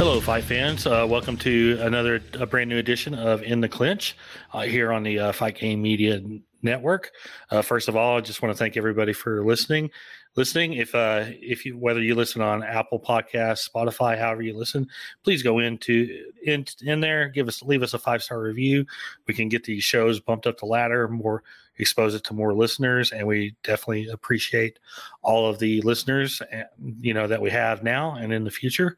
[0.00, 0.86] Hello, fight fans.
[0.86, 4.16] Uh, welcome to another a brand new edition of In the Clinch
[4.54, 6.22] uh, here on the uh, Fight Game Media
[6.62, 7.10] Network.
[7.50, 9.90] Uh, first of all, I just want to thank everybody for listening.
[10.36, 14.88] Listening, if uh, if you whether you listen on Apple Podcasts, Spotify, however you listen,
[15.22, 18.86] please go into in in there, give us leave us a five star review.
[19.28, 21.42] We can get these shows bumped up the ladder, more
[21.80, 24.78] expose it to more listeners, and we definitely appreciate
[25.22, 26.64] all of the listeners, eh,
[27.00, 28.96] you know, that we have now and in the future.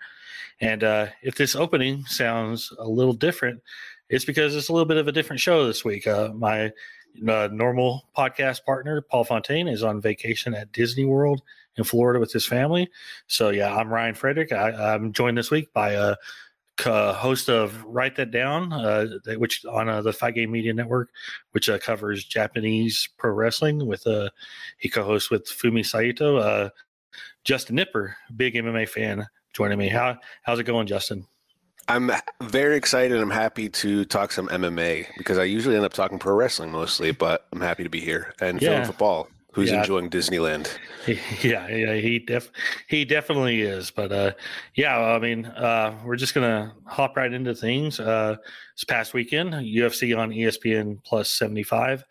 [0.61, 3.63] And uh, if this opening sounds a little different,
[4.09, 6.07] it's because it's a little bit of a different show this week.
[6.07, 6.73] Uh, my
[7.29, 11.43] uh, normal podcast partner, Paul Fontaine, is on vacation at Disney World
[11.77, 12.91] in Florida with his family.
[13.27, 14.53] So, yeah, I'm Ryan Frederick.
[14.53, 15.95] I, am joined this week by
[16.81, 21.11] host of Write That Down, uh, which on uh, the Fight Game Media Network,
[21.53, 23.87] which uh, covers Japanese pro wrestling.
[23.87, 24.31] With uh,
[24.79, 26.37] he co-hosts with Fumi Saito.
[26.37, 26.71] Uh,
[27.45, 29.89] Justin Nipper, big MMA fan joining me.
[29.89, 31.27] How how's it going, Justin?
[31.89, 33.21] I'm very excited.
[33.21, 37.11] I'm happy to talk some MMA because I usually end up talking pro wrestling mostly,
[37.11, 38.71] but I'm happy to be here and yeah.
[38.71, 39.29] film football.
[39.53, 39.81] Who's yeah.
[39.81, 40.71] enjoying Disneyland?
[41.43, 42.53] Yeah, yeah, he def
[42.87, 43.91] he definitely is.
[43.91, 44.33] But uh,
[44.77, 47.99] yeah, I mean, uh, we're just gonna hop right into things.
[47.99, 48.37] Uh,
[48.77, 52.05] this past weekend, UFC on ESPN Plus seventy five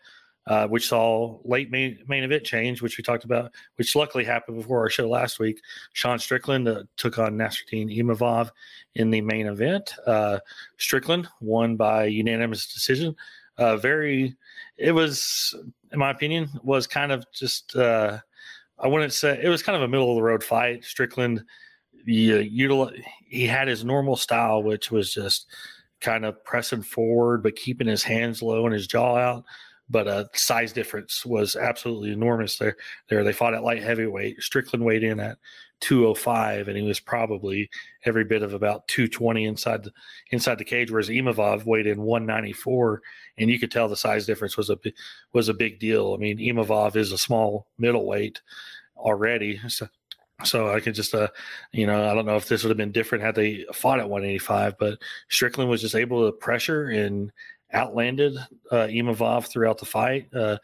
[0.46, 4.56] uh, which saw late main, main event change, which we talked about, which luckily happened
[4.56, 5.60] before our show last week.
[5.92, 8.50] Sean Strickland uh, took on Nassourdine Imavov
[8.94, 9.94] in the main event.
[10.06, 10.38] Uh,
[10.78, 13.14] Strickland won by unanimous decision.
[13.56, 14.36] Uh, very,
[14.82, 15.54] it was,
[15.92, 18.18] in my opinion, was kind of just, uh,
[18.78, 20.84] I wouldn't say, it was kind of a middle of the road fight.
[20.84, 21.44] Strickland,
[22.04, 22.90] he, uh,
[23.26, 25.46] he had his normal style, which was just
[26.00, 29.44] kind of pressing forward, but keeping his hands low and his jaw out
[29.92, 32.76] but uh, size difference was absolutely enormous there.
[33.08, 34.42] There, they fought at light heavyweight.
[34.42, 35.36] Strickland weighed in at
[35.82, 37.68] 205, and he was probably
[38.04, 39.92] every bit of about 220 inside the
[40.30, 43.02] inside the cage, whereas Imavov weighed in 194,
[43.38, 44.78] and you could tell the size difference was a
[45.34, 46.14] was a big deal.
[46.14, 48.40] I mean, Imavov is a small middleweight
[48.96, 49.88] already, so
[50.44, 51.28] so I could just, uh,
[51.72, 54.08] you know, I don't know if this would have been different had they fought at
[54.08, 57.32] 185, but Strickland was just able to pressure and
[57.72, 58.36] outlanded
[58.70, 60.28] uh, Imavov throughout the fight.
[60.34, 60.58] Uh,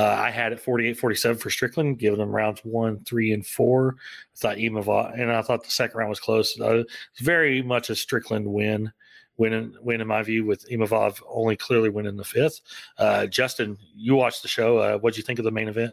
[0.00, 3.96] uh, I had it 48 47 for Strickland, giving them rounds one, three, and four.
[3.98, 6.58] I thought Imavov, and I thought the second round was close.
[6.58, 8.90] Uh, it's very much a Strickland win.
[9.36, 12.62] Win win in my view, with Imavov only clearly winning the fifth.
[12.96, 14.78] Uh, Justin, you watched the show.
[14.78, 15.92] Uh, what do you think of the main event?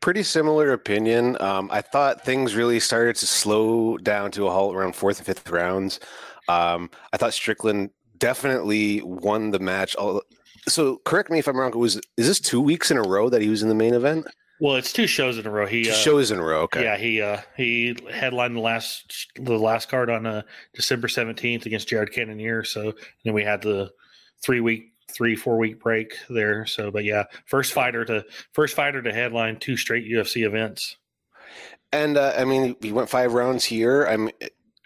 [0.00, 1.40] Pretty similar opinion.
[1.40, 5.26] Um, I thought things really started to slow down to a halt around fourth and
[5.26, 6.00] fifth rounds.
[6.48, 9.94] Um, I thought Strickland definitely won the match.
[10.68, 11.76] So correct me if I'm wrong.
[11.78, 14.26] Was is this two weeks in a row that he was in the main event?
[14.60, 15.66] Well, it's two shows in a row.
[15.66, 16.62] He two uh, shows in a row.
[16.62, 16.82] Okay.
[16.82, 20.42] Yeah, he uh, he headlined the last the last card on uh,
[20.74, 22.64] December seventeenth against Jared Cannonier.
[22.64, 22.92] So
[23.24, 23.90] then we had the
[24.42, 26.66] three week, three four week break there.
[26.66, 30.96] So, but yeah, first fighter to first fighter to headline two straight UFC events.
[31.92, 34.04] And uh, I mean, he went five rounds here.
[34.04, 34.28] I'm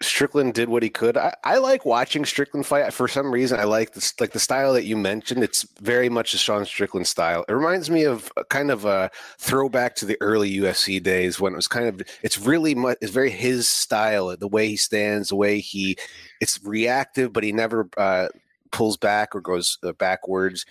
[0.03, 1.17] Strickland did what he could.
[1.17, 2.93] I, I, like watching Strickland fight.
[2.93, 5.43] For some reason, I like this, like the style that you mentioned.
[5.43, 7.45] It's very much a Sean Strickland style.
[7.47, 9.09] It reminds me of a, kind of a
[9.39, 12.01] throwback to the early UFC days when it was kind of.
[12.21, 12.97] It's really much.
[13.01, 14.35] It's very his style.
[14.35, 15.97] The way he stands, the way he.
[16.41, 18.27] It's reactive, but he never uh,
[18.71, 20.65] pulls back or goes uh, backwards.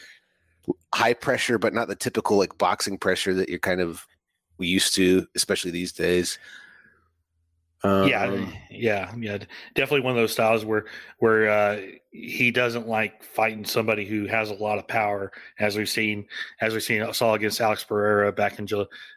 [0.95, 4.07] High pressure, but not the typical like boxing pressure that you're kind of
[4.59, 6.39] we used to, especially these days.
[7.85, 9.39] Um, yeah, yeah, yeah.
[9.75, 10.85] Definitely one of those styles where
[11.19, 11.81] where uh,
[12.13, 16.27] he doesn't like fighting somebody who has a lot of power, as we've seen
[16.61, 18.69] as we've seen saw against Alex Pereira back in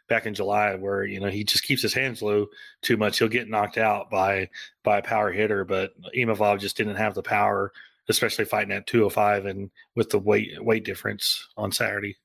[0.08, 2.46] back in July, where you know he just keeps his hands low
[2.82, 3.18] too much.
[3.18, 4.48] He'll get knocked out by
[4.82, 7.72] by a power hitter, but Imavov just didn't have the power,
[8.08, 12.16] especially fighting at 205 and with the weight weight difference on Saturday.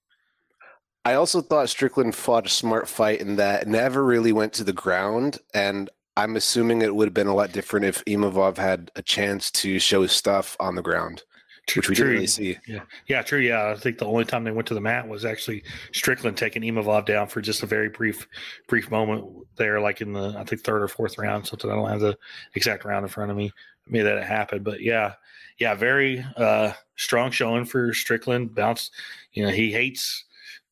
[1.03, 4.73] I also thought Strickland fought a smart fight in that never really went to the
[4.73, 5.39] ground.
[5.53, 5.89] And
[6.21, 9.79] I'm assuming it would have been a lot different if Imavov had a chance to
[9.79, 11.23] show his stuff on the ground,
[11.65, 12.05] true, which we true.
[12.05, 12.57] didn't really see.
[12.67, 13.39] Yeah, yeah, true.
[13.39, 15.63] Yeah, I think the only time they went to the mat was actually
[15.93, 18.27] Strickland taking Imavov down for just a very brief,
[18.67, 19.25] brief moment
[19.55, 21.47] there, like in the I think third or fourth round.
[21.47, 22.17] Something I don't have the
[22.53, 23.51] exact round in front of me.
[23.87, 25.13] Made that it happened, but yeah,
[25.57, 28.53] yeah, very uh, strong showing for Strickland.
[28.53, 28.91] Bounced,
[29.33, 30.23] you know, he hates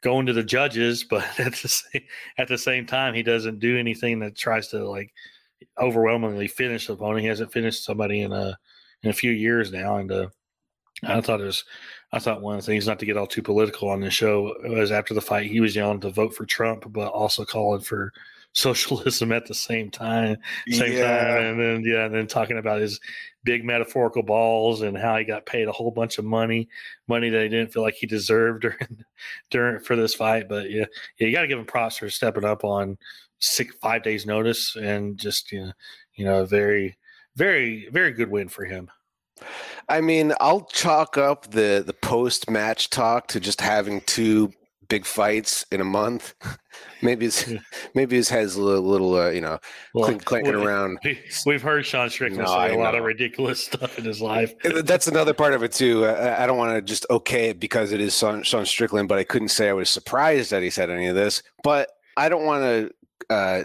[0.02, 2.02] going to the judges, but at the same,
[2.38, 5.12] at the same time, he doesn't do anything that tries to like
[5.82, 7.22] overwhelmingly finished the opponent.
[7.22, 8.58] He hasn't finished somebody in a
[9.04, 10.28] in a few years now, and uh,
[11.04, 11.64] I thought it was.
[12.12, 14.56] I thought one of the things, not to get all too political on the show,
[14.64, 18.12] was after the fight, he was yelling to vote for Trump, but also calling for
[18.54, 20.38] socialism at the same time,
[20.70, 21.28] same yeah.
[21.28, 23.00] time, and then yeah, and then talking about his
[23.44, 26.68] big metaphorical balls and how he got paid a whole bunch of money,
[27.08, 29.04] money that he didn't feel like he deserved during
[29.52, 30.50] during for this fight.
[30.50, 30.86] But yeah,
[31.20, 32.98] yeah you got to give him props for stepping up on
[33.40, 35.72] six five days notice and just you know
[36.16, 36.98] you know very
[37.36, 38.90] very very good win for him.
[39.88, 44.52] I mean, I'll chalk up the the post match talk to just having two
[44.90, 46.34] big fights in a month.
[47.02, 47.56] maybe his
[47.94, 49.60] maybe his head's a little, little uh, you know
[49.94, 51.00] well, clink, clinking we, around.
[51.46, 54.54] We, have heard Sean Strickland no, say a lot of ridiculous stuff in his life.
[54.64, 56.06] That's another part of it too.
[56.06, 59.18] I, I don't want to just okay it because it is Sean, Sean Strickland, but
[59.18, 61.42] I couldn't say I was surprised that he said any of this.
[61.64, 62.92] But I don't want to.
[63.30, 63.64] Uh,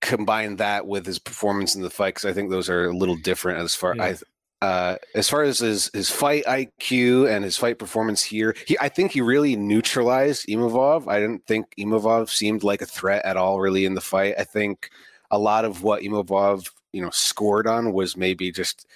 [0.00, 3.16] combine that with his performance in the fight because I think those are a little
[3.16, 4.04] different as far yeah.
[4.04, 4.16] I
[4.60, 8.88] uh, as far as his, his fight IQ and his fight performance here, he I
[8.88, 11.06] think he really neutralized Imavov.
[11.06, 14.34] I didn't think Imavov seemed like a threat at all, really, in the fight.
[14.36, 14.90] I think
[15.30, 18.86] a lot of what Imavov you know, scored on was maybe just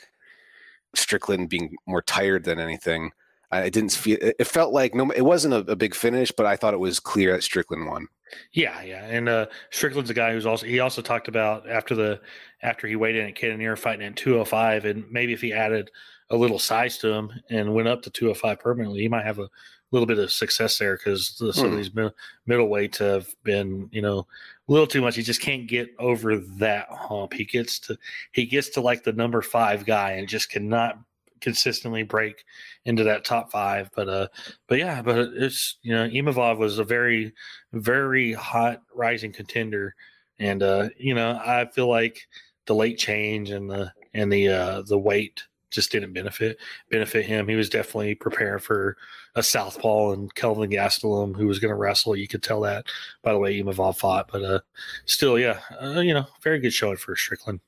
[0.94, 3.12] Strickland being more tired than anything.
[3.50, 6.56] I didn't feel it felt like no, it wasn't a, a big finish, but I
[6.56, 8.08] thought it was clear that Strickland won.
[8.52, 12.20] Yeah, yeah, and uh, Strickland's a guy who's also he also talked about after the
[12.62, 15.90] after he weighed in at Cannonier fighting at 205, and maybe if he added
[16.31, 19.49] a little size to him and went up to 205 permanently, he might have a
[19.90, 21.73] little bit of success there because the, some hmm.
[21.73, 22.12] of these mid,
[22.49, 24.26] middleweights have been you know
[24.69, 25.17] a little too much.
[25.17, 27.34] He just can't get over that hump.
[27.34, 27.99] He gets to
[28.32, 30.99] he gets to like the number five guy and just cannot
[31.43, 32.44] consistently break
[32.85, 33.91] into that top five.
[33.94, 34.29] But uh,
[34.69, 37.33] but yeah, but it's you know Imavov was a very
[37.73, 39.94] very hot rising contender,
[40.39, 42.27] and uh, you know I feel like
[42.67, 46.59] the late change and the and the uh, the weight just didn't benefit
[46.91, 47.49] benefit him.
[47.49, 48.97] He was definitely preparing for
[49.35, 52.15] a southpaw and Kelvin Gastelum who was going to wrestle.
[52.15, 52.87] You could tell that
[53.23, 54.61] by the way Imavov fought, but uh,
[55.06, 57.61] still, yeah, uh, you know, very good showing for Strickland.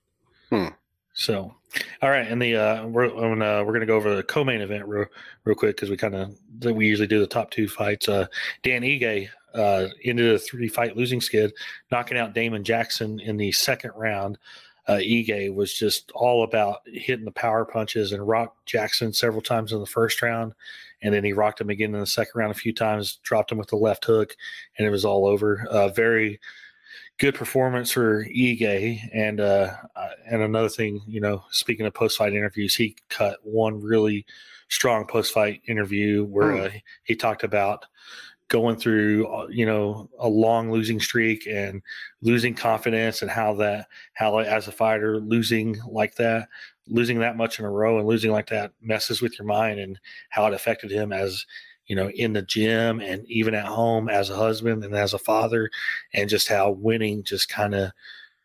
[0.50, 0.68] Hmm.
[1.14, 1.54] So,
[2.02, 5.06] all right, and the uh, we're we're gonna go over the co-main event real
[5.44, 6.34] real quick because we kind of
[6.64, 8.08] we usually do the top two fights.
[8.08, 8.26] Uh,
[8.64, 11.52] Dan Ige uh, ended a three fight losing skid,
[11.92, 14.38] knocking out Damon Jackson in the second round.
[14.88, 19.72] Uh, Ige was just all about hitting the power punches and rocked Jackson several times
[19.72, 20.52] in the first round,
[21.00, 23.58] and then he rocked him again in the second round a few times, dropped him
[23.58, 24.36] with the left hook,
[24.76, 25.64] and it was all over.
[25.70, 26.40] Uh, very
[27.18, 29.00] good performance for Ige.
[29.12, 33.38] And uh, uh, and another thing, you know, speaking of post fight interviews, he cut
[33.42, 34.26] one really
[34.68, 36.66] strong post fight interview where mm.
[36.66, 37.84] uh, he talked about
[38.48, 41.82] going through uh, you know a long losing streak and
[42.22, 46.48] losing confidence and how that how as a fighter losing like that
[46.86, 49.98] losing that much in a row and losing like that messes with your mind and
[50.28, 51.46] how it affected him as
[51.86, 55.18] you know, in the gym and even at home as a husband and as a
[55.18, 55.70] father,
[56.12, 57.92] and just how winning just kind of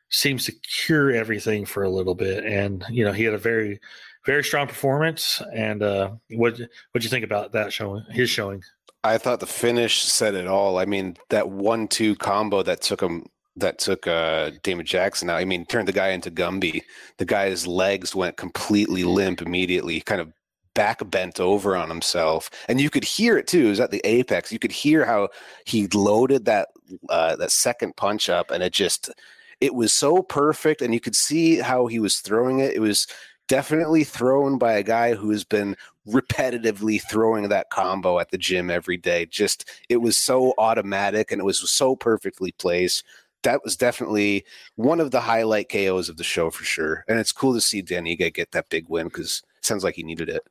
[0.10, 2.44] seems to cure everything for a little bit.
[2.46, 3.80] And you know, he had a very,
[4.26, 5.42] very strong performance.
[5.54, 6.60] And uh, what
[6.92, 8.04] what you think about that showing?
[8.10, 8.64] His showing.
[9.04, 10.78] I thought the finish said it all.
[10.78, 15.38] I mean, that one-two combo that took him that took uh, Damon Jackson out.
[15.38, 16.82] I mean, turned the guy into Gumby.
[17.18, 20.02] The guy's legs went completely limp immediately.
[20.02, 20.34] Kind of
[20.80, 23.66] back bent over on himself, and you could hear it too.
[23.66, 24.50] It was at the apex.
[24.50, 25.28] You could hear how
[25.66, 26.70] he loaded that
[27.10, 29.10] uh, that second punch up, and it just
[29.60, 32.74] it was so perfect, and you could see how he was throwing it.
[32.74, 33.08] It was
[33.50, 35.76] definitely thrown by a guy who has been
[36.08, 39.26] repetitively throwing that combo at the gym every day.
[39.26, 43.04] Just it was so automatic and it was so perfectly placed.
[43.44, 44.46] That was definitely
[44.78, 47.04] one of the highlight KOs of the show for sure.
[47.10, 49.96] And it's cool to see Dan Ige get that big win because it sounds like
[49.96, 50.44] he needed it.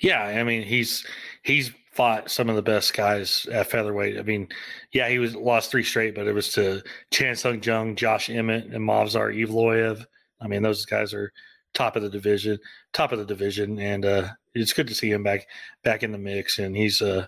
[0.00, 1.06] Yeah, I mean he's
[1.42, 4.18] he's fought some of the best guys at featherweight.
[4.18, 4.48] I mean,
[4.92, 8.66] yeah, he was lost three straight, but it was to Chan Sung Jung, Josh Emmett,
[8.66, 10.06] and Movsar Evloev.
[10.40, 11.32] I mean, those guys are
[11.74, 12.58] top of the division,
[12.92, 15.48] top of the division, and uh, it's good to see him back
[15.82, 16.58] back in the mix.
[16.58, 17.26] And he's uh,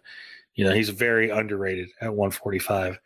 [0.54, 2.98] you know, he's very underrated at 145.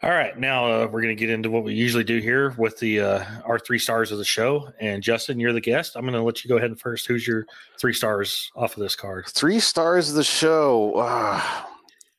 [0.00, 2.78] All right, now uh, we're going to get into what we usually do here with
[2.78, 4.72] the uh, our three stars of the show.
[4.78, 5.96] And Justin, you're the guest.
[5.96, 7.08] I'm going to let you go ahead and first.
[7.08, 7.46] Who's your
[7.80, 9.26] three stars off of this card?
[9.26, 10.94] Three stars of the show.
[10.94, 11.42] Uh,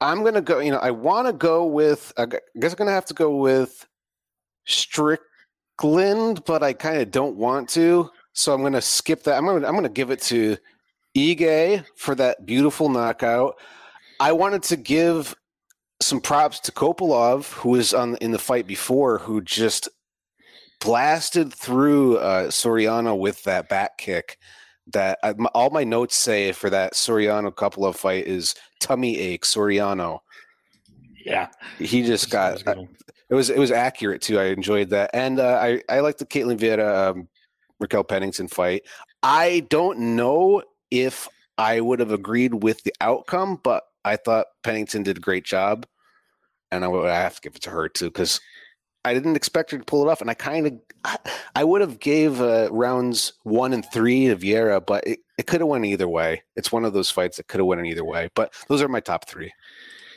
[0.02, 0.60] I'm going to go.
[0.60, 2.12] You know, I want to go with.
[2.18, 3.88] I guess I'm going to have to go with
[4.66, 8.10] Strickland, but I kind of don't want to.
[8.34, 9.38] So I'm going to skip that.
[9.38, 9.64] I'm going.
[9.64, 10.58] I'm going to give it to
[11.16, 13.56] Ige for that beautiful knockout.
[14.20, 15.34] I wanted to give
[16.02, 19.90] some props to Kopylov, who was on in the fight before, who just
[20.80, 24.38] blasted through uh, Soriano with that back kick.
[24.88, 29.44] That I, my, all my notes say for that Soriano Kopylov fight is tummy ache
[29.44, 30.20] Soriano.
[31.24, 32.66] Yeah, he just got.
[32.68, 32.86] Uh,
[33.30, 34.40] it was it was accurate too.
[34.40, 37.28] I enjoyed that, and uh, I I like the Ketlen Vieira um,
[37.80, 38.84] Raquel Pennington fight.
[39.22, 41.28] I don't know if
[41.58, 45.86] I would have agreed with the outcome, but I thought Pennington did a great job,
[46.72, 48.40] and I would have to give it to her too because
[49.06, 51.18] I didn't expect her to pull it off, and I kind of
[51.56, 55.62] I would have gave uh, rounds one and three to Vieira, but it, it could
[55.62, 56.44] have went either way.
[56.56, 58.30] It's one of those fights that could have went either way.
[58.36, 59.54] But those are my top three.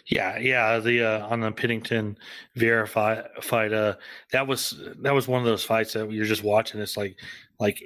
[0.06, 0.80] Yeah, yeah.
[0.80, 2.18] The uh, on the Pennington
[2.56, 3.94] Vieira fight, fight uh,
[4.32, 6.80] that was that was one of those fights that you're just watching.
[6.80, 7.16] It's like
[7.60, 7.80] like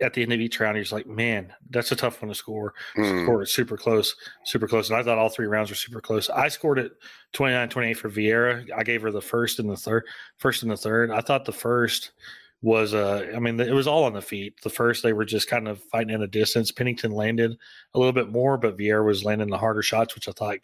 [0.00, 2.74] at the end of each round, you're like, man, that's a tough one to score.
[2.96, 3.24] Mm.
[3.24, 4.88] Score it super close, super close.
[4.90, 6.30] And I thought all three rounds were super close.
[6.30, 6.92] I scored it
[7.32, 8.66] 29 28 for Vieira.
[8.76, 10.04] I gave her the first and the third,
[10.38, 11.10] first and the third.
[11.10, 12.12] I thought the first
[12.62, 14.60] was, uh, I mean, it was all on the feet.
[14.62, 16.70] The first, they were just kind of fighting in a distance.
[16.70, 17.56] Pennington landed
[17.94, 20.58] a little bit more, but Vieira was landing the harder shots, which I thought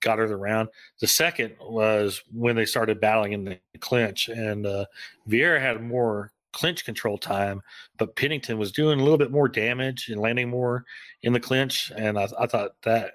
[0.00, 0.70] got her the round.
[1.00, 4.86] The second was when they started battling in the clinch, and uh,
[5.28, 7.60] Vieira had more clinch control time,
[7.98, 10.86] but Pennington was doing a little bit more damage and landing more
[11.22, 11.92] in the clinch.
[11.94, 13.12] And I, I thought that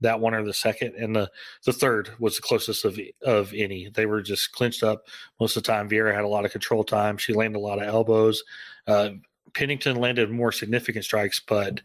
[0.00, 1.28] that one or the second and the
[1.66, 3.88] the third was the closest of of any.
[3.92, 5.08] They were just clinched up
[5.40, 5.88] most of the time.
[5.88, 7.18] Vieira had a lot of control time.
[7.18, 8.44] She landed a lot of elbows.
[8.86, 9.10] Uh,
[9.54, 11.80] Pennington landed more significant strikes, but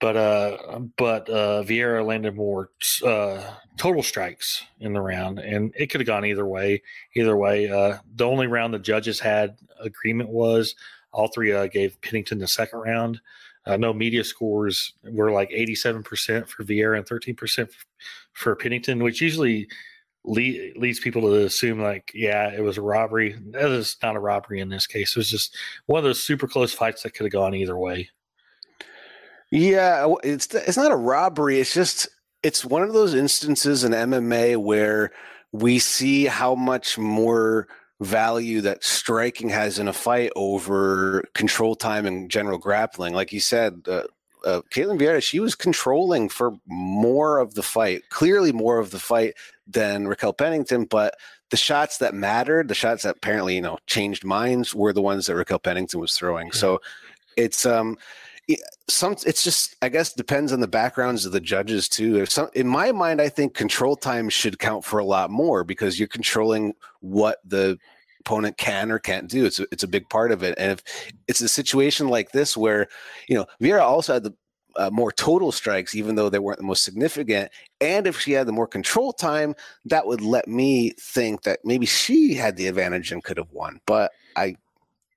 [0.00, 2.70] but uh, but uh, Vieira landed more
[3.04, 6.82] uh, total strikes in the round, and it could have gone either way.
[7.14, 10.74] Either way, uh, the only round the judges had agreement was
[11.12, 13.20] all three uh, gave Pennington the second round.
[13.66, 17.70] Uh, no media scores were like 87% for Vieira and 13%
[18.32, 19.68] for Pennington, which usually
[20.24, 23.36] lead, leads people to assume like, yeah, it was a robbery.
[23.50, 25.12] That is not a robbery in this case.
[25.12, 25.56] It was just
[25.86, 28.10] one of those super close fights that could have gone either way.
[29.54, 31.60] Yeah, it's it's not a robbery.
[31.60, 32.08] It's just
[32.42, 35.12] it's one of those instances in MMA where
[35.52, 37.68] we see how much more
[38.00, 43.14] value that striking has in a fight over control time and general grappling.
[43.14, 44.02] Like you said, uh,
[44.44, 48.98] uh, Ketlen Vieira, she was controlling for more of the fight, clearly more of the
[48.98, 49.34] fight
[49.68, 51.14] than Raquel Pennington, but
[51.50, 55.28] the shots that mattered, the shots that apparently, you know, changed minds were the ones
[55.28, 56.50] that Raquel Pennington was throwing.
[56.50, 56.80] So
[57.36, 57.96] it's um
[58.88, 62.48] some it's just i guess depends on the backgrounds of the judges too if some
[62.54, 66.08] in my mind i think control time should count for a lot more because you're
[66.08, 67.78] controlling what the
[68.20, 70.82] opponent can or can't do it's a, it's a big part of it and if
[71.28, 72.86] it's a situation like this where
[73.28, 74.34] you know Vieira also had the
[74.76, 77.50] uh, more total strikes, even though they weren't the most significant.
[77.80, 81.86] And if she had the more control time, that would let me think that maybe
[81.86, 83.80] she had the advantage and could have won.
[83.86, 84.56] But I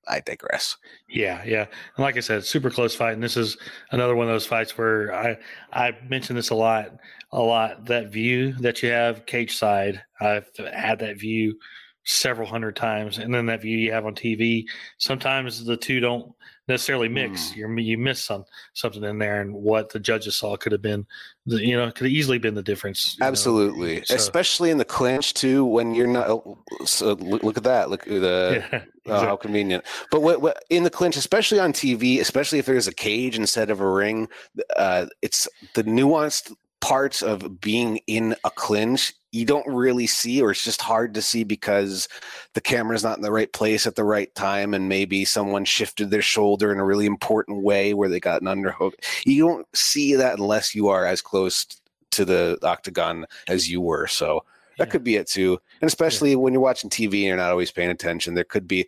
[0.10, 0.78] I digress.
[1.10, 1.66] Yeah, yeah.
[1.96, 3.14] And like I said, super close fight.
[3.14, 3.58] And this is
[3.92, 5.38] another one of those fights where I
[5.72, 6.92] I mentioned this a lot,
[7.32, 7.86] a lot.
[7.86, 11.58] That view that you have cage side, I've had that view
[12.06, 14.66] several hundred times, and then that view you have on TV.
[14.98, 16.32] Sometimes the two don't
[16.68, 17.52] necessarily mix.
[17.52, 17.56] Mm.
[17.56, 21.06] You you miss some something in there, and what the judges saw could have been,
[21.46, 23.18] the, you know, could have easily been the difference.
[23.22, 25.66] Absolutely, so, especially in the clinch too.
[25.66, 27.90] When you're not, oh, so look, look at that.
[27.90, 28.92] Look at the yeah, exactly.
[29.08, 29.86] oh, how convenient.
[30.12, 33.70] But what, what, in the clinch, especially on TV, especially if there's a cage instead
[33.70, 34.28] of a ring,
[34.76, 40.52] uh, it's the nuanced parts of being in a clinch you don't really see or
[40.52, 42.08] it's just hard to see because
[42.54, 46.10] the camera's not in the right place at the right time and maybe someone shifted
[46.10, 48.94] their shoulder in a really important way where they got an underhook
[49.26, 51.66] you don't see that unless you are as close
[52.12, 54.44] to the octagon as you were so
[54.78, 54.92] that yeah.
[54.92, 56.36] could be it too and especially yeah.
[56.36, 58.88] when you're watching tv and you're not always paying attention there could be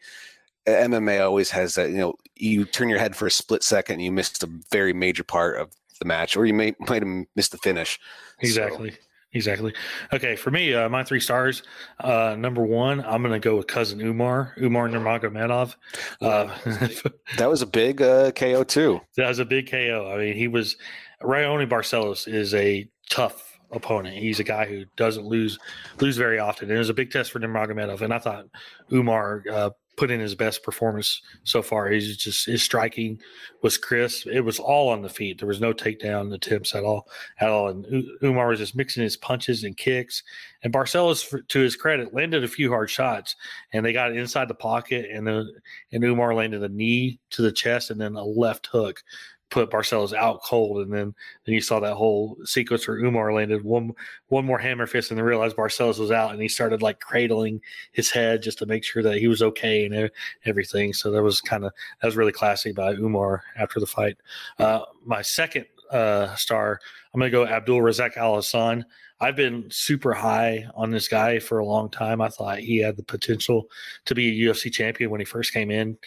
[0.67, 3.95] uh, mma always has that you know you turn your head for a split second
[3.95, 7.25] and you missed a very major part of the match, or you may might have
[7.35, 7.99] missed the finish.
[8.39, 8.91] Exactly.
[8.91, 8.97] So.
[9.33, 9.73] Exactly.
[10.11, 11.61] Okay, for me, uh, my three stars.
[11.99, 15.75] Uh, number one, I'm going to go with cousin Umar, Umar Nurmagomedov.
[16.19, 16.57] Uh,
[17.37, 19.01] that was a big uh, KO too.
[19.17, 20.11] That was a big KO.
[20.11, 20.77] I mean, he was
[21.21, 24.17] Raoni Barcelos is a tough opponent.
[24.17, 25.59] He's a guy who doesn't lose
[25.99, 26.69] lose very often.
[26.69, 28.45] And it was a big test for Nurmagomedov, and I thought
[28.91, 29.69] Umar uh,
[29.99, 31.89] put in his best performance so far.
[31.89, 33.19] He's just his striking
[33.61, 34.27] was crisp.
[34.27, 35.39] It was all on the feet.
[35.39, 37.09] There was no takedown attempts at all,
[37.41, 37.67] at all.
[37.67, 37.85] And
[38.23, 40.23] Umar was just mixing his punches and kicks.
[40.63, 43.35] And Barcelos, to his credit, landed a few hard shots,
[43.73, 45.49] and they got inside the pocket, and then
[45.91, 49.03] and Umar landed a knee to the chest and then a left hook
[49.49, 51.13] put Barcelos out cold, and then
[51.45, 53.91] then you saw that whole sequence where Umar landed one
[54.27, 57.61] one more hammer fist, and then realized Barcelos was out, and he started like cradling
[57.91, 60.09] his head just to make sure that he was okay and
[60.45, 60.93] everything.
[60.93, 64.17] So that was kind of that was really classy by Umar after the fight.
[64.57, 66.79] Uh, my second uh, star,
[67.13, 68.85] I'm gonna go Abdul Razak Al Hassan.
[69.21, 72.21] I've been super high on this guy for a long time.
[72.21, 73.69] I thought he had the potential
[74.05, 75.97] to be a UFC champion when he first came in,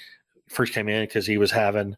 [0.48, 1.94] first came in because he was having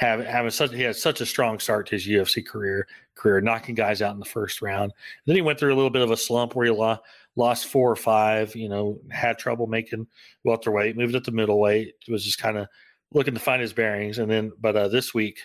[0.00, 3.74] having having such he had such a strong start to his UFC career career, knocking
[3.74, 4.84] guys out in the first round.
[4.84, 4.92] And
[5.26, 7.02] then he went through a little bit of a slump where he lost
[7.36, 8.56] lost four or five.
[8.56, 10.06] You know, had trouble making
[10.42, 11.96] welterweight, moved up to middleweight.
[12.08, 12.66] Was just kind of
[13.12, 14.18] looking to find his bearings.
[14.18, 15.40] And then, but uh, this week,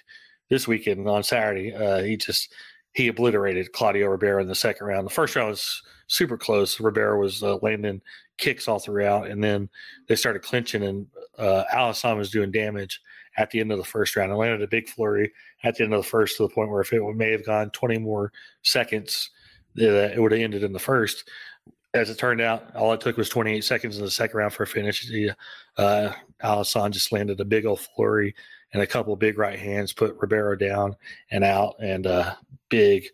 [0.50, 2.54] this weekend on Saturday, uh, he just
[2.94, 5.06] he obliterated Claudio Ribeiro in the second round.
[5.06, 6.80] The first round was super close.
[6.80, 8.02] Ribeiro was uh, landing
[8.38, 9.68] kicks all throughout, and then
[10.08, 11.08] they started clinching, and
[11.38, 13.02] uh, Alhassan was doing damage
[13.38, 14.32] at the end of the first round.
[14.32, 15.32] I landed a big flurry
[15.64, 17.70] at the end of the first to the point where if it may have gone
[17.72, 18.32] 20 more
[18.64, 19.30] seconds,
[19.76, 21.30] it would have ended in the first.
[21.94, 24.64] As it turned out, all it took was 28 seconds in the second round for
[24.64, 25.10] a finish.
[25.78, 26.12] Uh,
[26.44, 28.36] Alhassan just landed a big old flurry
[28.74, 30.96] and a couple big right hands, put Ribeiro down
[31.32, 32.36] and out, and uh,
[32.70, 33.08] big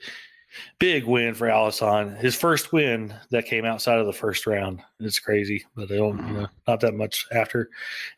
[0.79, 2.15] big win for Alhassan.
[2.17, 4.81] His first win that came outside of the first round.
[5.00, 7.70] It's crazy, but they don't, you know, not that much after.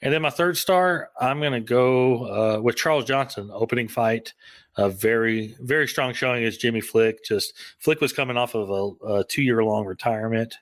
[0.01, 2.25] And then my third star, I'm going to go
[2.57, 4.33] uh, with Charles Johnson, opening fight.
[4.75, 7.23] A very, very strong showing as Jimmy Flick.
[7.23, 10.55] Just Flick was coming off of a, a two year long retirement.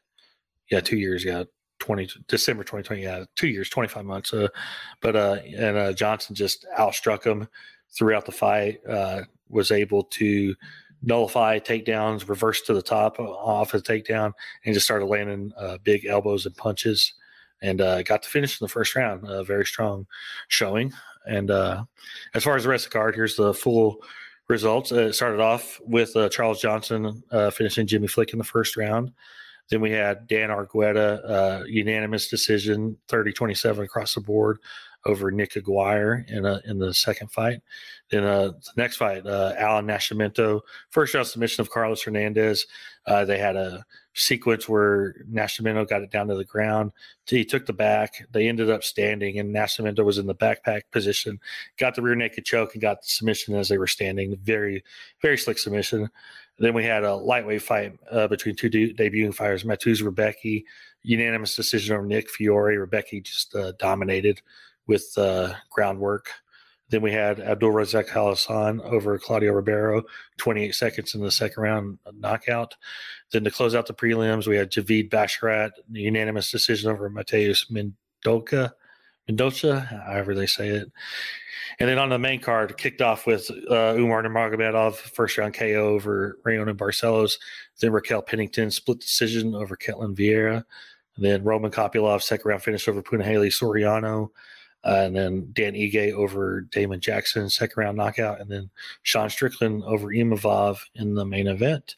[0.70, 1.24] Yeah, two years.
[1.24, 1.46] Yeah,
[1.80, 3.04] 20 December 2020.
[3.04, 4.34] Yeah, two years, 25 months.
[4.34, 4.50] Uh,
[5.02, 7.48] but uh, and uh, Johnson just outstruck him
[7.90, 8.80] throughout the fight.
[8.88, 10.56] Uh, was able to
[11.04, 14.34] nullify takedowns, reverse to the top uh, off a takedown,
[14.66, 17.14] and just started landing uh, big elbows and punches,
[17.62, 19.28] and uh, got to finish in the first round.
[19.28, 20.06] A very strong
[20.48, 20.94] showing.
[21.26, 21.84] And uh,
[22.34, 23.98] as far as the rest of the card, here's the full
[24.48, 24.92] results.
[24.92, 29.12] Uh, it started off with uh, Charles Johnson finishing Jimmy Flick in the first round.
[29.70, 34.58] Then we had Dan Argueta, unanimous decision, 30-27 across the board
[35.06, 37.62] over Nick Aguirre in a, in the second fight.
[38.10, 42.66] Then uh, the next fight, uh, Alan Nascimento, first round submission of Carlos Hernandez.
[43.06, 46.92] Uh, they had a sequence where Nascimento got it down to the ground.
[47.26, 48.28] He took the back.
[48.32, 51.40] They ended up standing, and Nascimento was in the backpack position,
[51.78, 54.38] got the rear naked choke, and got the submission as they were standing.
[54.44, 54.84] Very,
[55.22, 56.10] very slick submission.
[56.60, 60.64] Then we had a lightweight fight uh, between two de- debuting fighters, Mateusz Rebecki,
[61.02, 62.76] unanimous decision over Nick Fiore.
[62.76, 64.42] Rebecki just uh, dominated
[64.92, 66.30] with uh, groundwork.
[66.90, 70.04] Then we had Abdul Razak Alhassan over Claudio Ribeiro,
[70.38, 72.76] 28 seconds in the second round knockout.
[73.32, 78.72] Then to close out the prelims, we had Javid Basharat, unanimous decision over Mateus Mendoca,
[79.30, 80.92] Mendoza, however they say it.
[81.80, 85.88] And then on the main card, kicked off with uh, Umar Nurmagomedov, first round KO
[85.88, 87.36] over Raoni Barcelos.
[87.80, 90.66] Then Raquel Pennington, split decision over Ketlen Vieira.
[91.16, 94.32] And then Roman Kopylov, second round finish over Punahele Soriano.
[94.84, 98.70] Uh, and then Dan Ige over Damon Jackson, second round knockout, and then
[99.04, 101.96] Sean Strickland over Imavov in the main event.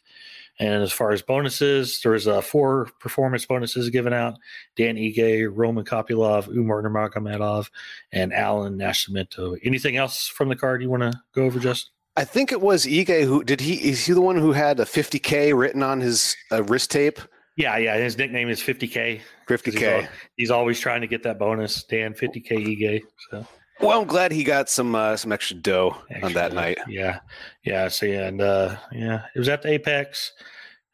[0.60, 4.38] And as far as bonuses, there was uh, four performance bonuses given out:
[4.76, 7.70] Dan Ige, Roman Kopylov, Umar Nurmagomedov,
[8.12, 9.58] and Alan Nascimento.
[9.64, 11.92] Anything else from the card you want to go over, Justin?
[12.16, 14.86] I think it was Ige who did he is he the one who had a
[14.86, 17.20] 50k written on his uh, wrist tape?
[17.56, 17.98] Yeah, yeah.
[17.98, 19.22] His nickname is 50K.
[19.48, 20.00] 50K.
[20.02, 21.84] He's, he's, always trying to get that bonus.
[21.84, 23.02] Dan 50K Ige.
[23.30, 23.46] So.
[23.82, 26.56] Well, I'm glad he got some uh, some extra dough extra on that dough.
[26.56, 26.78] night.
[26.88, 27.20] Yeah,
[27.66, 27.88] yeah.
[27.88, 30.32] So yeah, and uh, yeah, it was at the Apex.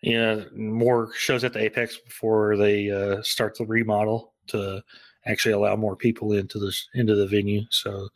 [0.01, 4.81] You know, more shows at the Apex before they uh, start the remodel to
[5.25, 7.61] actually allow more people into the into the venue.
[7.69, 8.07] So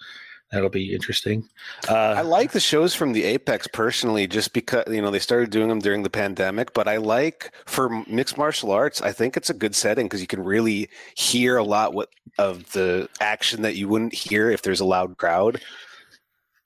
[0.53, 1.49] that'll be interesting.
[1.89, 5.49] Uh, I like the shows from the Apex personally, just because you know they started
[5.49, 6.73] doing them during the pandemic.
[6.73, 10.27] But I like for mixed martial arts, I think it's a good setting because you
[10.27, 14.79] can really hear a lot what of the action that you wouldn't hear if there's
[14.79, 15.59] a loud crowd.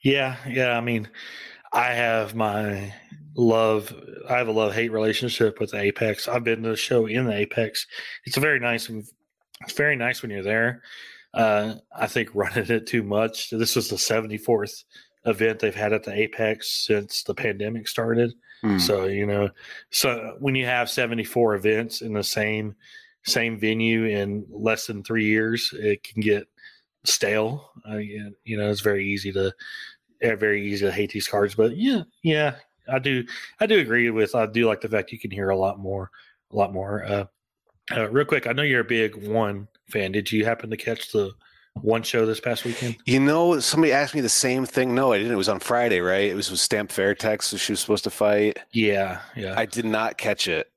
[0.04, 0.78] Yeah, yeah.
[0.78, 1.08] I mean,
[1.74, 2.94] I have my
[3.36, 3.96] love.
[4.30, 6.28] I have a love hate relationship with Apex.
[6.28, 7.88] I've been to the show in the Apex.
[8.26, 8.90] It's a very nice.
[9.62, 10.84] It's very nice when you're there
[11.34, 13.50] uh, I think running it too much.
[13.50, 14.84] This was the 74th
[15.26, 18.34] event they've had at the Apex since the pandemic started.
[18.64, 18.82] Mm.
[18.82, 19.50] So you know,
[19.92, 22.76] so when you have 74 events in the same
[23.24, 26.48] same venue in less than three years, it can get
[27.04, 27.72] stale.
[27.90, 29.54] Uh, you know, it's very easy to
[30.22, 31.56] very easy to hate these cards.
[31.56, 32.56] But yeah, yeah,
[32.92, 33.26] I do
[33.60, 36.10] I do agree with I do like the fact you can hear a lot more
[36.52, 37.04] a lot more.
[37.04, 37.26] Uh,
[37.96, 40.12] uh, real quick, I know you're a big one fan.
[40.12, 41.32] Did you happen to catch the
[41.82, 42.98] one show this past weekend?
[43.06, 44.96] You know, somebody asked me the same thing.
[44.96, 45.34] No, I didn't.
[45.34, 46.30] It was on Friday, right?
[46.30, 47.44] It was with Stamp Fairtex.
[47.44, 48.60] So she was supposed to fight.
[48.72, 49.54] Yeah, yeah.
[49.58, 50.72] I did not catch it.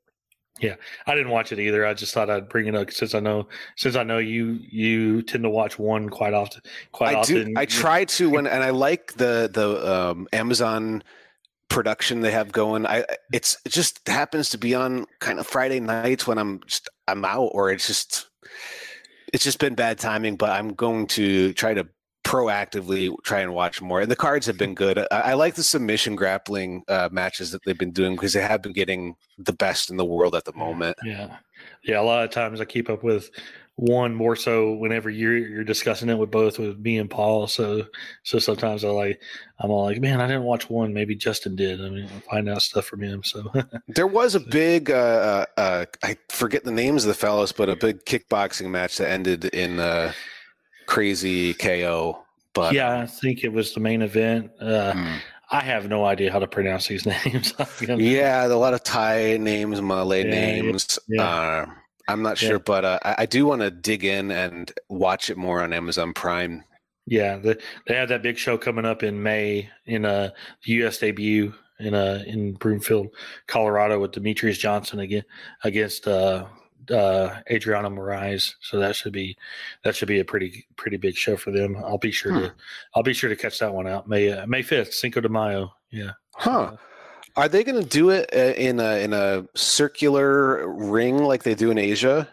[0.61, 0.75] Yeah,
[1.07, 1.87] I didn't watch it either.
[1.87, 5.23] I just thought I'd bring it up since I know since I know you you
[5.23, 6.61] tend to watch one quite often.
[6.93, 7.55] Quite I often.
[7.55, 11.03] Do, I try to when and I like the the um, Amazon
[11.71, 12.85] production they have going.
[12.85, 16.91] I it's it just happens to be on kind of Friday nights when I'm just
[17.09, 18.29] I'm out or it's just
[19.33, 21.87] it's just been bad timing, but I'm going to try to
[22.25, 24.01] proactively try and watch more.
[24.01, 24.99] And the cards have been good.
[24.99, 28.63] I, I like the submission grappling uh, matches that they've been doing because they have
[28.63, 30.97] been getting the best in the world at the moment.
[31.05, 31.37] Yeah,
[31.83, 32.01] yeah.
[32.01, 33.31] A lot of times I keep up with
[33.81, 37.47] one more so whenever you're you're discussing it with both with me and Paul.
[37.47, 37.87] So
[38.25, 39.23] so sometimes I like
[39.59, 40.93] I'm all like, man, I didn't watch one.
[40.93, 41.81] Maybe Justin did.
[41.81, 43.25] I mean, I find out stuff from him.
[43.25, 43.51] So
[43.89, 47.71] there was a big uh, uh, uh, I forget the names of the fellows, but
[47.71, 50.13] a big kickboxing match that ended in uh,
[50.85, 52.23] crazy KO.
[52.53, 54.51] But yeah, I think it was the main event.
[54.61, 55.17] Uh, hmm.
[55.51, 57.55] I have no idea how to pronounce these names.
[57.81, 60.99] yeah, a lot of Thai names, Malay yeah, names.
[61.09, 61.23] Yeah.
[61.23, 61.67] Uh,
[62.11, 62.59] I'm not sure, yeah.
[62.65, 66.13] but uh, I, I, do want to dig in and watch it more on Amazon
[66.13, 66.65] Prime.
[67.07, 70.31] Yeah, the, they have that big show coming up in May in uh,
[70.65, 70.99] the U.S.
[70.99, 73.09] debut in uh, in Broomfield,
[73.47, 75.25] Colorado, with Demetrious Johnson again
[75.65, 76.47] against uh,
[76.91, 78.55] uh, Adriano Moraes.
[78.61, 79.37] So that should be
[79.85, 81.77] that should be a pretty pretty big show for them.
[81.77, 82.39] I'll be sure hmm.
[82.41, 82.55] to
[82.95, 85.73] I'll be sure to catch that one out May uh, May fifth, Cinco de Mayo.
[85.91, 86.13] Yeah.
[86.35, 86.77] Huh.
[87.37, 91.55] Are they going to do it uh, in a in a circular ring like they
[91.55, 92.29] do in Asia?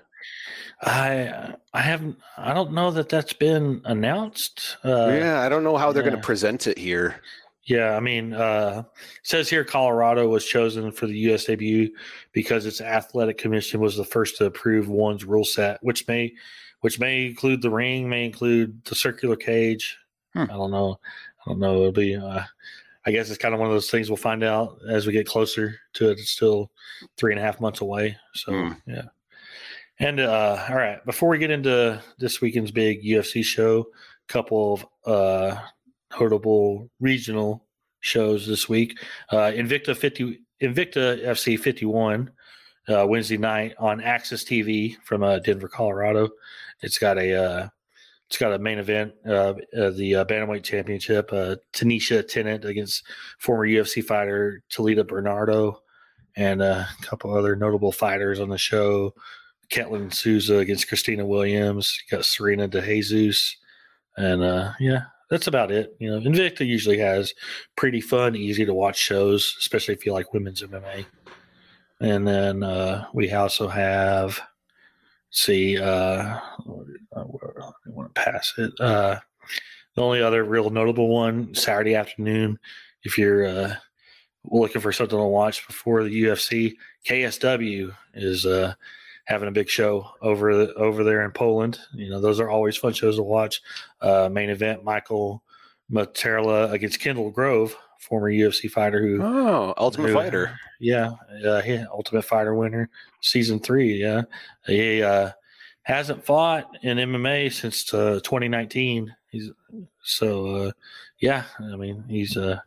[0.81, 4.77] I I haven't I don't know that that's been announced.
[4.83, 6.09] Uh, yeah, I don't know how they're yeah.
[6.09, 7.21] going to present it here.
[7.65, 8.83] Yeah, I mean, uh,
[9.23, 11.45] says here Colorado was chosen for the U.S.
[11.45, 11.89] debut
[12.31, 16.33] because its athletic commission was the first to approve one's rule set, which may
[16.81, 19.97] which may include the ring, may include the circular cage.
[20.33, 20.43] Hmm.
[20.43, 20.99] I don't know.
[21.45, 21.79] I don't know.
[21.79, 22.15] It'll be.
[22.15, 22.43] Uh,
[23.07, 25.25] I guess it's kind of one of those things we'll find out as we get
[25.25, 26.19] closer to it.
[26.19, 26.69] It's still
[27.15, 28.17] three and a half months away.
[28.33, 28.81] So mm.
[28.85, 29.03] yeah.
[29.99, 33.87] And uh, all right, before we get into this weekend's big UFC show,
[34.29, 35.57] a couple of uh,
[36.19, 37.65] notable regional
[38.01, 38.99] shows this week.
[39.31, 42.29] Uh, Invicta fifty, Invicta FC fifty one,
[42.89, 46.29] uh, Wednesday night on AXS TV from uh, Denver, Colorado.
[46.81, 47.69] It's got a uh,
[48.27, 51.31] it's got a main event, uh, uh, the uh, bantamweight championship.
[51.31, 53.03] Uh, Taneisha Tennant against
[53.39, 55.81] former UFC fighter Talita Bernardo,
[56.35, 59.13] and uh, a couple other notable fighters on the show.
[59.69, 61.97] Ketlen Souza against Christina Williams.
[62.09, 63.55] You got Serena De Jesus,
[64.17, 65.95] and uh, yeah, that's about it.
[65.99, 67.33] You know, Invicta usually has
[67.77, 71.05] pretty fun, easy to watch shows, especially if you like women's MMA.
[72.01, 74.39] And then uh, we also have
[75.29, 76.39] see uh,
[78.17, 78.71] pass it.
[78.79, 79.19] Uh,
[79.95, 82.59] the only other real notable one Saturday afternoon,
[83.03, 83.75] if you're uh,
[84.45, 86.75] looking for something to watch before the UFC,
[87.07, 88.73] KSW is uh,
[89.25, 91.79] having a big show over the, over there in Poland.
[91.93, 93.61] You know, those are always fun shows to watch.
[94.01, 95.43] Uh, main event: Michael
[95.91, 101.11] Materla against Kendall Grove, former UFC fighter who oh Ultimate who, Fighter, yeah,
[101.45, 102.89] uh, he, Ultimate Fighter winner,
[103.21, 103.95] season three.
[103.95, 104.23] Yeah,
[104.65, 105.31] he uh,
[105.87, 109.15] hasn't fought in MMA since uh, 2019.
[109.29, 109.51] He's
[110.03, 110.71] so uh,
[111.19, 111.45] yeah.
[111.59, 112.59] I mean, he's uh,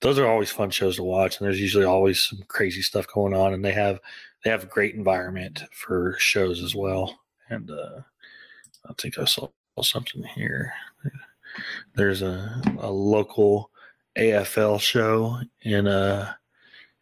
[0.00, 3.34] those are always fun shows to watch, and there's usually always some crazy stuff going
[3.34, 3.98] on, and they have
[4.44, 7.18] they have a great environment for shows as well.
[7.48, 8.00] And uh,
[8.88, 9.48] I think I saw
[9.80, 10.72] something here.
[11.96, 13.70] There's a, a local
[14.16, 16.32] AFL show in uh,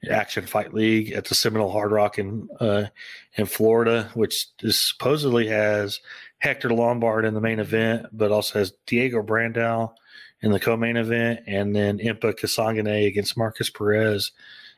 [0.08, 2.86] Action Fight League at the Seminole Hard Rock in uh,
[3.34, 6.00] in Florida, which is supposedly has
[6.38, 9.92] Hector Lombard in the main event, but also has Diego Brandao
[10.40, 14.32] in the co-main event, and then Impa Kasanganay against Markus Perez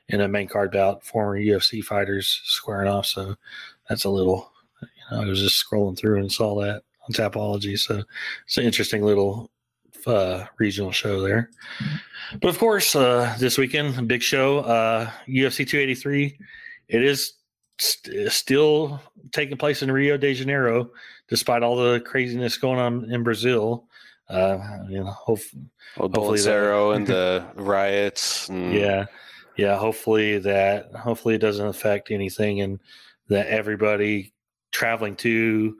[0.09, 1.05] in a main card bout.
[1.05, 3.37] Former UFC fighters squaring off, so
[3.89, 4.51] that's a little.
[4.83, 8.03] You know, I was just scrolling through and saw that on Tapology, so
[8.45, 9.52] it's an interesting little
[10.07, 11.51] uh, regional show there.
[12.41, 16.39] But of course, uh, this weekend, big show, uh, UFC 283.
[16.89, 17.35] It is
[17.79, 19.01] st- still
[19.33, 20.91] taking place in Rio de Janeiro,
[21.29, 23.87] despite all the craziness going on in Brazil.
[24.29, 25.41] Uh, you know, hope,
[25.97, 28.49] well, hopefully Bolsonaro and the riots.
[28.49, 28.73] And...
[28.73, 29.07] Yeah,
[29.57, 29.77] yeah.
[29.77, 32.81] Hopefully that hopefully it doesn't affect anything, and
[33.29, 34.33] that everybody
[34.71, 35.77] traveling to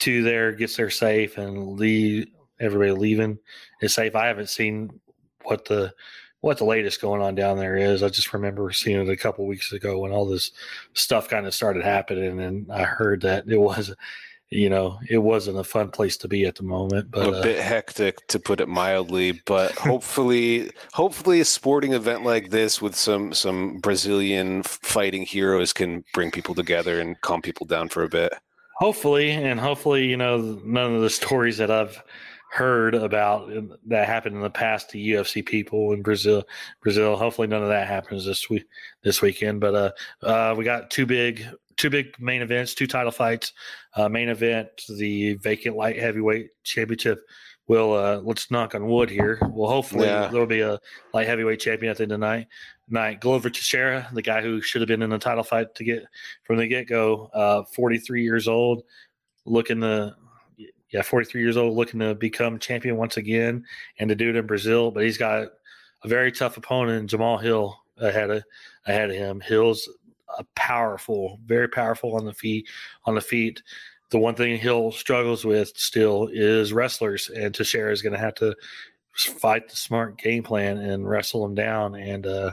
[0.00, 2.26] to there gets there safe and leave
[2.60, 3.38] everybody leaving
[3.80, 4.14] is safe.
[4.14, 5.00] I haven't seen
[5.42, 5.92] what the
[6.40, 8.02] what the latest going on down there is.
[8.02, 10.52] I just remember seeing it a couple weeks ago when all this
[10.94, 13.94] stuff kind of started happening, and I heard that it was,
[14.48, 17.10] you know, it wasn't a fun place to be at the moment.
[17.10, 19.42] But a uh, bit hectic, to put it mildly.
[19.44, 26.04] But hopefully, hopefully, a sporting event like this with some some Brazilian fighting heroes can
[26.14, 28.32] bring people together and calm people down for a bit.
[28.78, 32.02] Hopefully, and hopefully, you know, none of the stories that I've
[32.50, 33.48] heard about
[33.86, 36.44] that happened in the past to UFC people in Brazil.
[36.82, 37.16] Brazil.
[37.16, 38.64] Hopefully, none of that happens this week
[39.02, 39.60] this weekend.
[39.60, 43.52] But uh, uh, we got two big two big main events, two title fights.
[43.94, 47.20] Uh, main event, the vacant light heavyweight championship
[47.70, 49.38] we'll uh, let's knock on wood here.
[49.52, 50.26] Well, hopefully Yeah.
[50.26, 50.80] there'll be a
[51.14, 52.48] light heavyweight champion at the end of the night.
[52.88, 56.02] Night Glover Teixeira, the guy who should have been in the title fight to get
[56.42, 58.82] from the get go, uh, 43 years old,
[59.46, 60.16] looking to
[60.90, 63.64] yeah, 43 years old, looking to become champion once again
[63.98, 64.90] and to do it in Brazil.
[64.90, 65.48] But he's got
[66.02, 68.44] a very tough opponent, Jamal Hill, ahead of
[68.86, 69.40] ahead of him.
[69.40, 69.88] Hill's
[70.38, 72.68] a powerful, very powerful on the feet.
[73.04, 73.62] On the feet,
[74.10, 78.34] the one thing Hill struggles with still is wrestlers, and Teixeira is going to have
[78.36, 78.54] to
[79.14, 81.94] fight the smart game plan and wrestle him down.
[81.94, 82.52] And uh,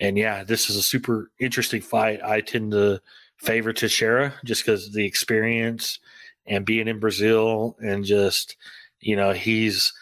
[0.00, 2.22] and yeah, this is a super interesting fight.
[2.22, 3.00] I tend to
[3.38, 5.98] favor Teixeira just because the experience
[6.46, 8.56] and being in Brazil and just
[9.00, 9.92] you know he's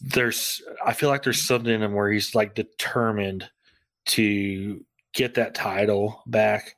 [0.00, 3.48] there's I feel like there's something in him where he's like determined
[4.06, 6.76] to get that title back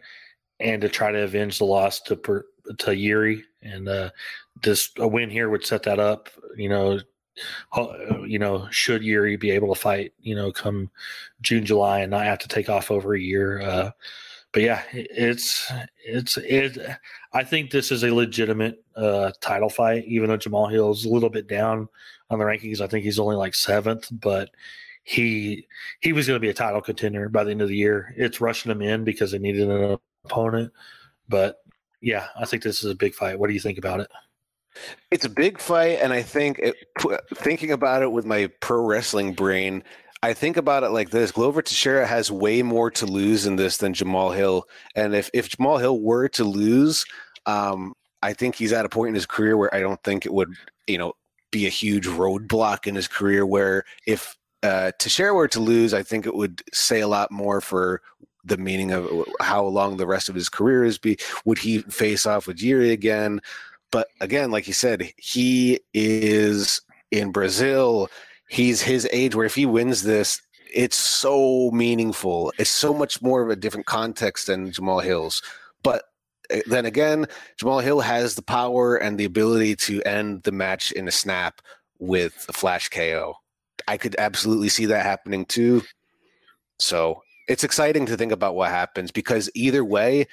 [0.58, 2.44] and to try to avenge the loss to
[2.78, 3.44] to Yuri.
[3.62, 4.10] And uh
[4.60, 7.00] just a win here would set that up you know
[8.26, 10.90] you know should Yuri be able to fight you know come
[11.40, 13.90] June July and not have to take off over a year uh
[14.52, 15.70] but yeah it's
[16.04, 16.78] it's it
[17.32, 21.30] I think this is a legitimate uh title fight even though Jamal Hill's a little
[21.30, 21.88] bit down
[22.30, 24.50] on the rankings I think he's only like seventh but
[25.04, 25.66] he
[26.00, 28.14] he was going to be a title contender by the end of the year.
[28.16, 30.72] It's rushing him in because they needed an opponent.
[31.28, 31.56] But
[32.00, 33.38] yeah, I think this is a big fight.
[33.38, 34.10] What do you think about it?
[35.10, 36.76] It's a big fight, and I think it,
[37.34, 39.84] thinking about it with my pro wrestling brain,
[40.22, 43.78] I think about it like this: Glover Teixeira has way more to lose in this
[43.78, 47.04] than Jamal Hill, and if if Jamal Hill were to lose,
[47.46, 50.32] um, I think he's at a point in his career where I don't think it
[50.32, 50.54] would,
[50.86, 51.14] you know,
[51.50, 53.44] be a huge roadblock in his career.
[53.44, 57.60] Where if uh, Teixeira were to lose, I think it would say a lot more
[57.60, 58.00] for
[58.44, 59.08] the meaning of
[59.40, 60.98] how long the rest of his career is.
[60.98, 63.40] Be would he face off with Yuri again?
[63.90, 66.80] But again, like you said, he is
[67.10, 68.08] in Brazil.
[68.52, 70.42] He's his age where if he wins this,
[70.74, 72.52] it's so meaningful.
[72.58, 75.42] It's so much more of a different context than Jamal Hill's.
[75.82, 76.02] But
[76.52, 77.24] uh, then again,
[77.58, 81.62] Jamal Hill has the power and the ability to end the match in a snap
[81.98, 83.36] with a flash KO.
[83.88, 85.80] I could absolutely see that happening too.
[86.78, 90.26] So it's exciting to think about what happens because either way,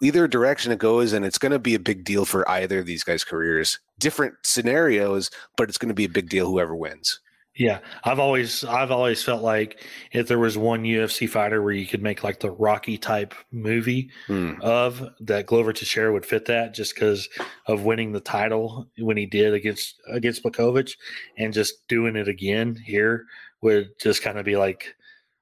[0.00, 2.86] either direction it goes, and it's going to be a big deal for either of
[2.86, 3.78] these guys' careers.
[3.98, 7.20] Different scenarios, but it's going to be a big deal whoever wins.
[7.58, 11.86] Yeah, I've always I've always felt like if there was one UFC fighter where you
[11.86, 14.54] could make like the Rocky type movie Hmm.
[14.60, 17.28] of that Glover Teixeira would fit that just because
[17.66, 20.96] of winning the title when he did against against Blachowicz
[21.38, 23.24] and just doing it again here
[23.62, 24.94] would just kind of be like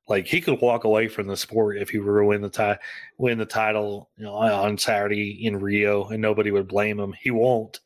[0.07, 2.81] like he could walk away from the sport if he were to win the ti-
[3.19, 7.13] win the title you know, on Saturday in Rio and nobody would blame him.
[7.21, 7.81] He won't.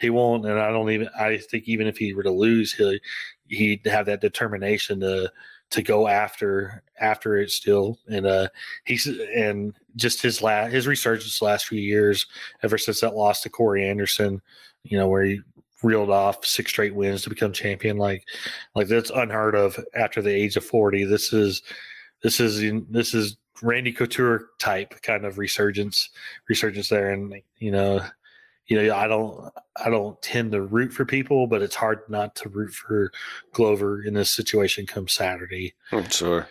[0.00, 1.08] He won't, and I don't even.
[1.18, 3.00] I think even if he were to lose, he
[3.48, 5.30] he'd have that determination to
[5.70, 7.98] to go after after it still.
[8.08, 8.48] And uh,
[8.84, 12.26] he's and just his last his resurgence last few years,
[12.62, 14.40] ever since that loss to Corey Anderson,
[14.84, 15.40] you know, where he
[15.82, 17.96] reeled off six straight wins to become champion.
[17.96, 18.24] Like
[18.74, 21.04] like that's unheard of after the age of forty.
[21.04, 21.62] This is
[22.22, 26.10] this is this is Randy Couture type kind of resurgence
[26.48, 28.00] resurgence there, and you know
[28.68, 29.50] you know, I don't,
[29.82, 33.10] I don't tend to root for people, but it's hard not to root for
[33.52, 35.74] Glover in this situation come Saturday.
[36.10, 36.46] Sure.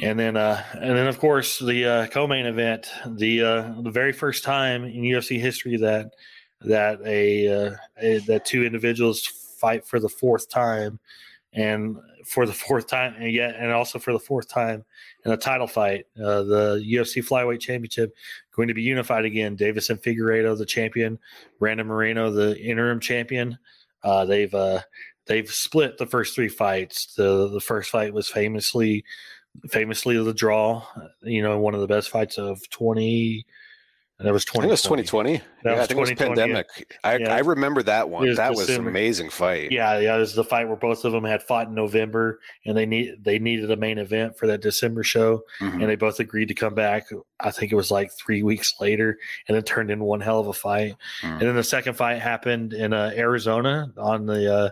[0.00, 4.12] And then, uh, and then of course the uh, co-main event, the uh, the very
[4.12, 6.10] first time in UFC history that
[6.60, 9.26] that a, uh, a that two individuals
[9.58, 11.00] fight for the fourth time,
[11.52, 14.84] and for the fourth time, and yet, and also for the fourth time
[15.24, 18.14] in a title fight, uh, the UFC Flyweight Championship
[18.52, 19.56] going to be unified again.
[19.56, 21.18] Deiveson Figueiredo, the champion,
[21.58, 23.58] Brandon Moreno, the interim champion.
[24.02, 24.80] Uh, they've uh,
[25.26, 27.14] they've split the first three fights.
[27.14, 29.04] The the first fight was famously
[29.70, 30.86] famously the draw.
[31.22, 32.60] You know, one of the best fights of
[34.18, 34.28] twenty.
[34.28, 34.68] That was I think twenty.
[34.68, 35.36] it was 2020.
[35.36, 36.96] That yeah, was I think it was pandemic.
[37.04, 37.34] I, Yeah.
[37.34, 38.26] I remember that one.
[38.26, 39.70] Was that was an amazing fight.
[39.72, 42.76] Yeah, yeah, it was the fight where both of them had fought in November, and
[42.76, 45.80] they need they needed a main event for that December show, Mhm.
[45.80, 47.06] and they both agreed to come back.
[47.40, 50.46] I think it was like three weeks later, and it turned into one hell of
[50.48, 50.94] a fight.
[51.22, 51.32] Mm.
[51.32, 54.70] And then the second fight happened in uh, Arizona on the uh,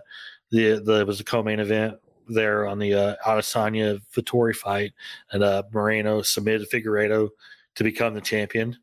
[0.51, 1.95] the the it was a co-main event
[2.27, 4.93] there on the uh, Adesanya Vettori fight,
[5.31, 7.29] and uh, Moreno submitted Figueiredo
[7.75, 8.75] to become the champion.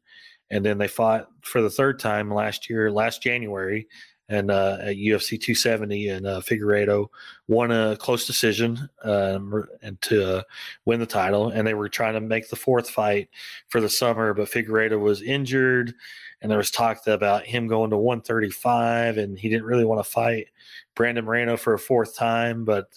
[0.52, 3.88] And then they fought for the third time last year, last January,
[4.28, 7.08] and uh, at UFC 270, and uh, Figueiredo
[7.48, 10.42] won a close decision um, and to uh,
[10.84, 11.48] win the title.
[11.48, 13.30] And they were trying to make the fourth fight
[13.68, 15.94] for the summer, but Figueiredo was injured,
[16.40, 20.10] and there was talk about him going to 135, and he didn't really want to
[20.10, 20.48] fight
[20.94, 22.92] Brandon Moreno for a fourth time, but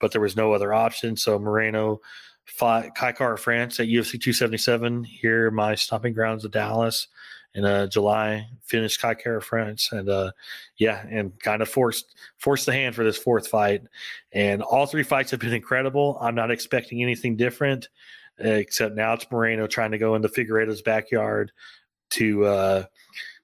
[0.00, 1.16] but there was no other option.
[1.16, 2.00] So Moreno
[2.46, 7.08] fought Kai Kara-France at UFC 277 here, my stomping grounds of Dallas
[7.54, 8.48] in uh, July.
[8.62, 10.30] Finished Kai Kara-France, and uh,
[10.76, 13.82] yeah, and kind of forced forced the hand for this fourth fight.
[14.32, 16.18] And all three fights have been incredible.
[16.20, 17.88] I'm not expecting anything different,
[18.38, 21.52] except now it's Moreno trying to go into Figueiredo's backyard
[22.10, 22.84] to uh,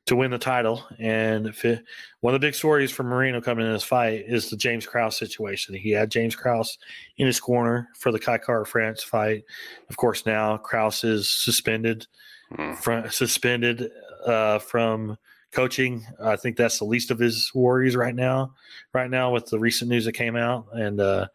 [0.07, 0.85] to win the title.
[0.99, 1.85] And it,
[2.21, 5.17] one of the big stories for Moreno coming in this fight is the James Krause
[5.17, 5.75] situation.
[5.75, 6.79] He had James Krause
[7.19, 9.45] in his corner for the Kai Kara-France fight.
[9.89, 12.07] Of course, now Krause is suspended
[12.53, 12.77] mm.
[12.77, 13.91] from suspended
[14.27, 15.19] uh, from
[15.53, 16.05] coaching.
[16.23, 18.55] I think that's the least of his worries right now.
[18.93, 21.29] Right now, with the recent news that came out, and uh,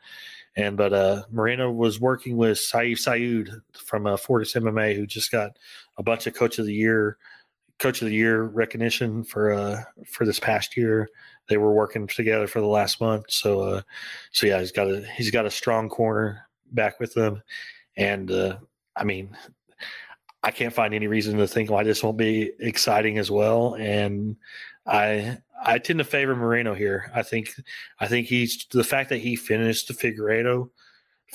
[0.57, 5.31] and but uh, Moreno was working with Sayif Saud from uh, Fortis MMA, who just
[5.31, 5.57] got
[5.97, 7.17] a bunch of Coach of the Year
[7.79, 11.09] coach of the year recognition for uh for this past year.
[11.49, 13.25] They were working together for the last month.
[13.29, 13.81] So uh
[14.31, 17.41] so yeah, he's got a he's got a strong corner back with them.
[17.95, 18.57] And uh
[18.95, 19.35] I mean
[20.43, 23.75] I can't find any reason to think why this won't be exciting as well.
[23.75, 24.37] And
[24.85, 27.11] I I tend to favor Moreno here.
[27.15, 27.49] I think
[27.99, 30.69] I think he's the fact that he finished the Figueiredo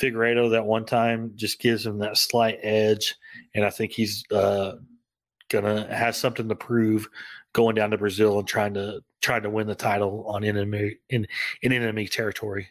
[0.01, 3.15] Figueiredo that one time just gives him that slight edge,
[3.55, 4.73] and I think he's uh,
[5.53, 7.09] gonna has something to prove
[7.53, 11.27] going down to Brazil and trying to trying to win the title on enemy in
[11.63, 12.69] in enemy territory.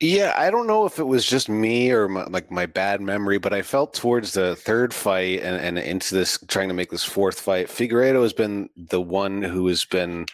[0.00, 3.38] Yeah, I don't know if it was just me or my, like my bad memory,
[3.38, 7.02] but I felt towards the third fight and, and into this trying to make this
[7.02, 10.26] fourth fight, Figueiredo has been the one who has been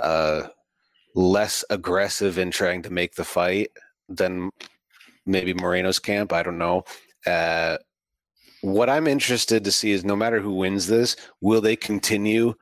[0.00, 0.44] uh,
[1.14, 3.70] less aggressive in trying to make the fight
[4.08, 4.48] than
[5.26, 6.32] maybe Moreno's camp.
[6.32, 6.84] I don't know.
[7.26, 7.76] Uh,
[8.62, 12.54] what I'm interested to see is no matter who wins this, will they continue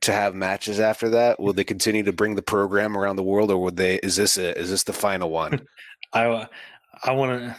[0.00, 1.40] to have matches after that?
[1.40, 3.96] Will they continue to bring the program around the world, or would they?
[3.96, 5.66] Is this a, is this the final one?
[6.12, 6.46] I
[7.02, 7.56] I want to.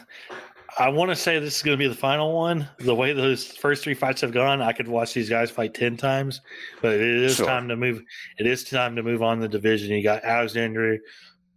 [0.79, 2.67] I want to say this is going to be the final one.
[2.79, 5.97] The way those first three fights have gone, I could watch these guys fight ten
[5.97, 6.41] times.
[6.81, 7.45] But it is sure.
[7.45, 8.01] time to move.
[8.39, 9.91] It is time to move on the division.
[9.91, 10.97] You got Alexandre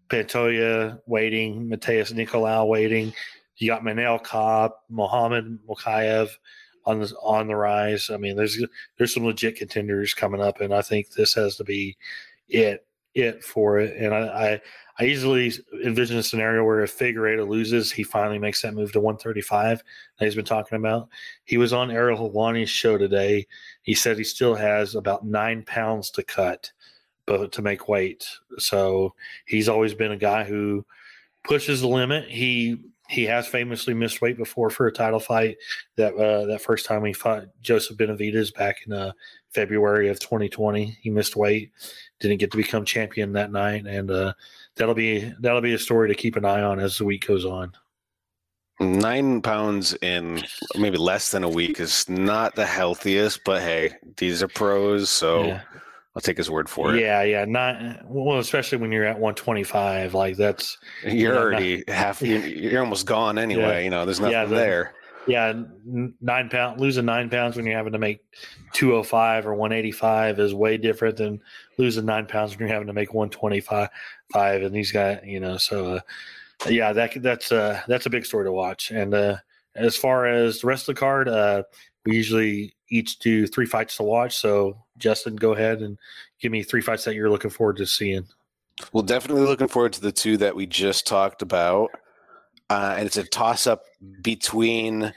[0.09, 3.12] Pantoja waiting, Matheus Nicolau waiting.
[3.57, 6.31] You got Manel Kape, Mohammed Mokaev
[6.85, 8.11] on the on the rise.
[8.11, 8.62] I mean, there's
[8.97, 11.97] there's some legit contenders coming up, and I think this has to be
[12.49, 13.97] it it for it.
[13.97, 14.61] And I I,
[14.99, 15.53] I easily
[15.85, 19.83] envision a scenario where if Figueiredo loses, he finally makes that move to 135
[20.19, 21.09] that he's been talking about.
[21.45, 23.47] He was on Ariel Helwani's show today.
[23.83, 26.73] He said he still has about nine pounds to cut,
[27.27, 28.27] but to make weight.
[28.59, 29.14] So
[29.47, 30.87] he's always been a guy who
[31.45, 32.29] pushes the limit.
[32.29, 35.57] He he has famously missed weight before for a title fight.
[35.97, 39.12] That uh, that first time he fought Joseph Benavidez back in uh,
[39.51, 41.71] February of 2020, he missed weight,
[42.21, 44.33] didn't get to become champion that night, and uh,
[44.77, 47.45] that'll be that'll be a story to keep an eye on as the week goes
[47.45, 47.73] on.
[48.79, 50.42] Nine pounds in
[50.77, 55.45] maybe less than a week is not the healthiest, but hey, these are pros, so.
[55.45, 55.61] Yeah.
[56.16, 57.00] I'll take his word for it.
[57.02, 60.14] Yeah, yeah, not well, especially when you're at 125.
[60.14, 62.22] Like that's you're, you're already not, half.
[62.22, 63.62] You're, you're, almost gone anyway.
[63.62, 63.79] Yeah.
[63.81, 64.94] You know, there's nothing yeah, the, there.
[65.29, 65.52] Yeah,
[65.85, 68.24] nine pound losing nine pounds when you're having to make
[68.72, 71.42] 205 or 185 is way different than
[71.76, 73.90] losing nine pounds when you're having to make 125.
[74.33, 76.00] Five and these guys, you know, so uh,
[76.68, 78.90] yeah, that that's uh, that's a big story to watch.
[78.90, 79.37] And uh,
[79.74, 81.64] as far as the rest of the card, uh,
[82.07, 84.37] we usually each do three fights to watch.
[84.37, 85.99] So, Justin, go ahead and
[86.40, 88.27] give me three fights that you're looking forward to seeing.
[88.92, 91.90] Well, definitely looking forward to the two that we just talked about.
[92.69, 93.83] Uh, and it's a toss up
[94.23, 95.12] between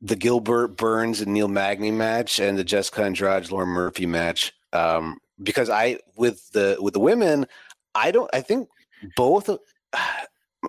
[0.00, 4.52] the Gilbert Burns and Neil Magny match and the Jessica Andrade Lauren Murphy match.
[4.72, 7.46] Um, because I with the with the women,
[7.94, 8.30] I don't.
[8.32, 8.68] I think
[9.16, 9.48] both.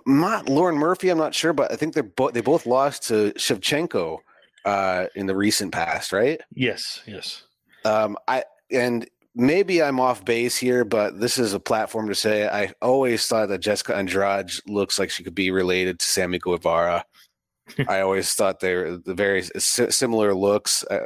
[0.06, 3.32] Not Lauren Murphy, I'm not sure, but I think they're both they both lost to
[3.34, 4.18] Shevchenko
[4.64, 6.40] uh, in the recent past, right?
[6.54, 7.42] Yes, yes.
[7.84, 12.48] Um, I and maybe I'm off base here, but this is a platform to say
[12.48, 17.04] I always thought that Jessica Andrade looks like she could be related to Sammy Guevara.
[17.88, 20.84] I always thought they were the very similar looks.
[20.84, 21.04] Uh,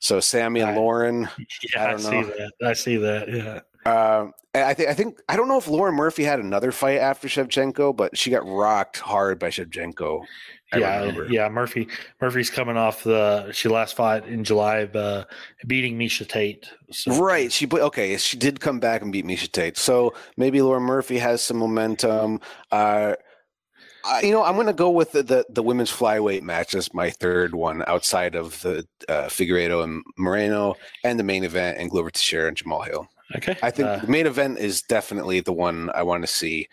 [0.00, 1.28] so Sammy and I, Lauren,
[1.74, 2.52] yeah, I, I see that.
[2.62, 3.32] I see that.
[3.32, 3.60] Yeah.
[3.86, 7.26] Um, I think I think I don't know if Lauren Murphy had another fight after
[7.26, 10.24] Shevchenko, but she got rocked hard by Shevchenko.
[10.72, 11.26] I yeah, remember.
[11.26, 11.48] yeah.
[11.48, 11.88] Murphy
[12.20, 15.24] Murphy's coming off the she last fought in July, uh,
[15.66, 16.68] beating Miesha Tate.
[16.90, 17.20] So.
[17.20, 17.50] Right.
[17.50, 18.16] She okay.
[18.16, 19.76] She did come back and beat Miesha Tate.
[19.76, 22.40] So maybe Lauren Murphy has some momentum.
[22.70, 23.14] Uh,
[24.04, 26.92] I, you know, I'm going to go with the, the, the women's flyweight match as
[26.92, 30.74] my third one outside of the uh, Figueiredo and Moreno,
[31.04, 33.08] and the main event and Glover Teixeira and Jamal Hill.
[33.36, 33.56] Okay.
[33.62, 36.68] I think uh, the main event is definitely the one I want to see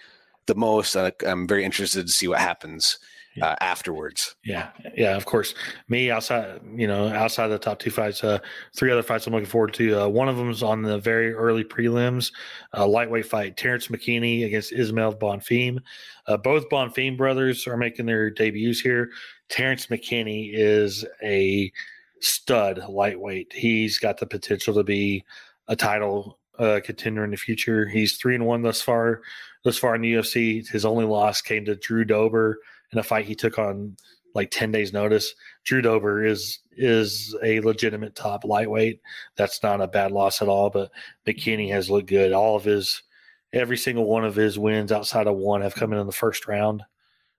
[0.45, 0.95] the most.
[0.95, 2.99] Uh, I'm very interested to see what happens
[3.35, 3.47] yeah.
[3.47, 4.35] uh, afterwards.
[4.43, 5.53] Yeah, yeah, of course.
[5.87, 8.39] Me outside, you know, outside the top two fights, uh,
[8.75, 10.03] three other fights I'm looking forward to.
[10.03, 12.31] Uh, one of them is on the very early prelims,
[12.77, 15.79] uh, lightweight fight, Terrence McKinney against Ismael Bonfim.
[16.27, 19.11] Uh, both Bonfim brothers are making their debuts here.
[19.49, 21.71] Terrence McKinney is a
[22.19, 23.51] stud lightweight.
[23.53, 25.23] He's got the potential to be
[25.67, 27.87] a title uh, contender in the future.
[27.87, 29.21] He's three and one thus far.
[29.63, 32.59] Thus far in the UFC, his only loss came to Drew Dober
[32.93, 33.97] in a fight he took on
[34.33, 35.33] like 10 days notice.
[35.63, 39.01] Drew Dober is is a legitimate top lightweight.
[39.35, 40.91] That's not a bad loss at all, but
[41.27, 42.31] McKinney has looked good.
[42.31, 43.01] All of his
[43.53, 46.47] every single one of his wins outside of one have come in in the first
[46.47, 46.83] round.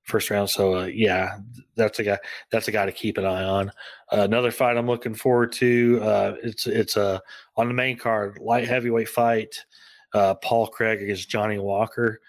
[0.04, 1.38] First round, so uh, yeah,
[1.76, 2.18] that's a guy.
[2.50, 3.68] That's a guy to keep an eye on.
[4.10, 6.00] Uh, another fight I'm looking forward to.
[6.02, 7.18] Uh, it's it's a uh,
[7.56, 9.64] on the main card light heavyweight fight.
[10.12, 12.20] Uh, Paul Craig against Johnny Walker.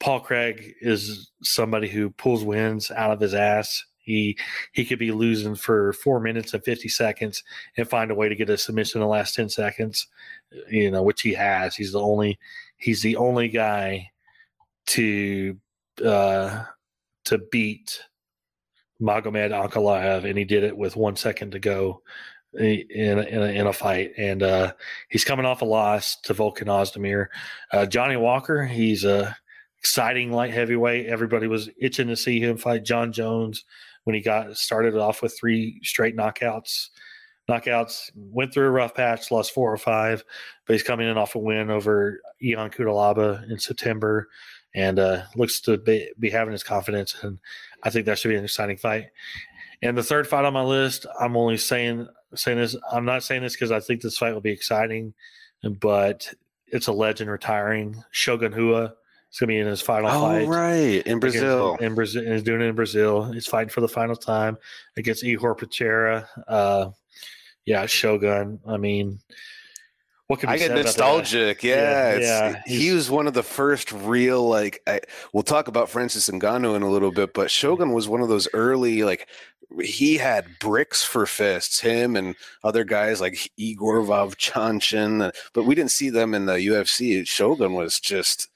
[0.00, 3.84] Paul Craig is somebody who pulls wins out of his ass.
[3.98, 4.38] He
[4.72, 7.44] he could be losing for four minutes and fifty seconds
[7.76, 10.06] and find a way to get a submission in the last ten seconds.
[10.70, 11.76] You know, which he has.
[11.76, 12.38] He's the only
[12.78, 14.10] he's the only guy
[14.86, 15.58] to
[16.04, 16.64] uh,
[17.28, 18.00] to beat
[19.00, 22.02] Magomed Ankalaev, and he did it with one second to go
[22.54, 24.12] in in a, in a fight.
[24.16, 24.72] And uh,
[25.08, 27.26] he's coming off a loss to Volkan Oezdemir.
[27.72, 29.36] Uh, Johnny Walker, he's a
[29.78, 31.06] exciting light heavyweight.
[31.06, 33.64] Everybody was itching to see him fight Jon Jones
[34.04, 36.88] when he got started off with three straight knockouts.
[37.48, 40.24] Knockouts went through a rough patch, lost four or five,
[40.66, 44.28] but he's coming in off a win over Ion Cutelaba in September,
[44.74, 47.14] and uh, looks to be, be having his confidence.
[47.22, 47.38] And
[47.82, 49.06] I think that should be an exciting fight.
[49.82, 52.76] And the third fight on my list, I'm only saying saying this.
[52.90, 55.14] I'm not saying this because I think this fight will be exciting,
[55.80, 56.32] but
[56.66, 58.02] it's a legend retiring.
[58.10, 58.94] Shogun Rua
[59.30, 60.48] He's gonna be in his final oh, fight.
[60.48, 61.76] right, in Brazil.
[61.80, 63.30] in Brazil, he's doing it in Brazil.
[63.30, 64.56] He's fighting for the final time
[64.96, 66.26] against Ihor Potieria.
[66.46, 66.90] Uh,
[67.66, 68.58] yeah, Shogun.
[68.66, 69.20] I mean,
[70.28, 71.62] what can I get nostalgic?
[71.62, 74.82] Yeah, yeah, yeah he was one of the first real like.
[74.86, 75.00] I,
[75.32, 78.46] we'll talk about Francis Ngannou in a little bit, but Shogun was one of those
[78.52, 79.26] early like.
[79.82, 81.80] He had bricks for fists.
[81.80, 87.26] Him and other guys like Igor Vovchanchin, but we didn't see them in the UFC.
[87.26, 88.48] Shogun was just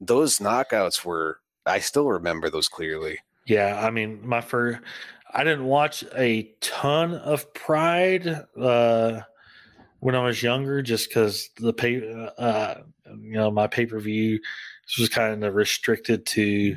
[0.00, 3.18] those knockouts were I still remember those clearly.
[3.46, 4.80] Yeah, I mean, my first
[5.34, 9.20] I didn't watch a ton of Pride uh,
[10.00, 12.74] when I was younger, just because the pay, uh,
[13.06, 14.38] you know, my pay per view
[14.98, 16.76] was kind of restricted to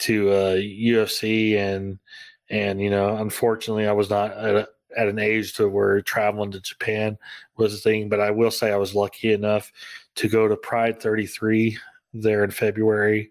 [0.00, 1.98] to uh, UFC and
[2.48, 6.50] and you know, unfortunately, I was not at, a, at an age to where traveling
[6.52, 7.16] to Japan
[7.56, 8.08] was a thing.
[8.08, 9.72] But I will say I was lucky enough
[10.16, 11.78] to go to Pride 33
[12.12, 13.30] there in February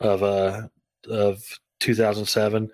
[0.00, 0.62] of uh
[1.08, 1.42] of
[1.80, 2.70] 2007.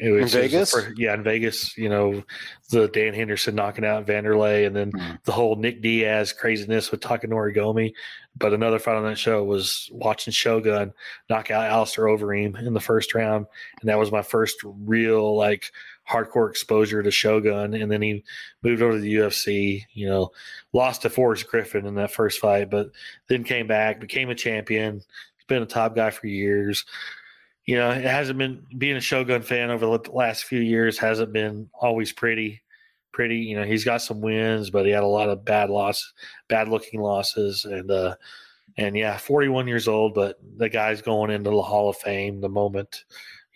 [0.00, 1.76] It was in Vegas, first, yeah, in Vegas.
[1.76, 2.22] You know,
[2.70, 5.14] the Dan Henderson knocking out Vanderlei, and then mm-hmm.
[5.24, 7.92] the whole Nick Diaz craziness with Takanori Gomi.
[8.36, 10.92] But another fight on that show was watching Shogun
[11.28, 13.46] knock out Alistair Overeem in the first round,
[13.80, 15.72] and that was my first real like
[16.08, 18.24] hardcore exposure to Shogun, and then he
[18.62, 19.82] moved over to the UFC.
[19.92, 20.30] You know,
[20.72, 22.90] lost to Forrest Griffin in that first fight, but
[23.28, 24.96] then came back, became a champion.
[24.96, 26.84] He's been a top guy for years.
[27.68, 31.32] You know, it hasn't been being a Shogun fan over the last few years hasn't
[31.32, 32.62] been always pretty.
[33.12, 36.12] Pretty, you know, he's got some wins, but he had a lot of bad loss,
[36.48, 38.14] bad looking losses, and uh,
[38.76, 42.48] and yeah, 41 years old, but the guy's going into the Hall of Fame the
[42.48, 43.04] moment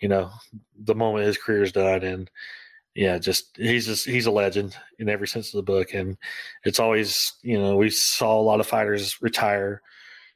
[0.03, 0.29] you know,
[0.77, 2.03] the moment his career's done.
[2.03, 2.29] And
[2.93, 5.93] yeah, just he's just he's a legend in every sense of the book.
[5.93, 6.17] And
[6.65, 9.81] it's always, you know, we saw a lot of fighters retire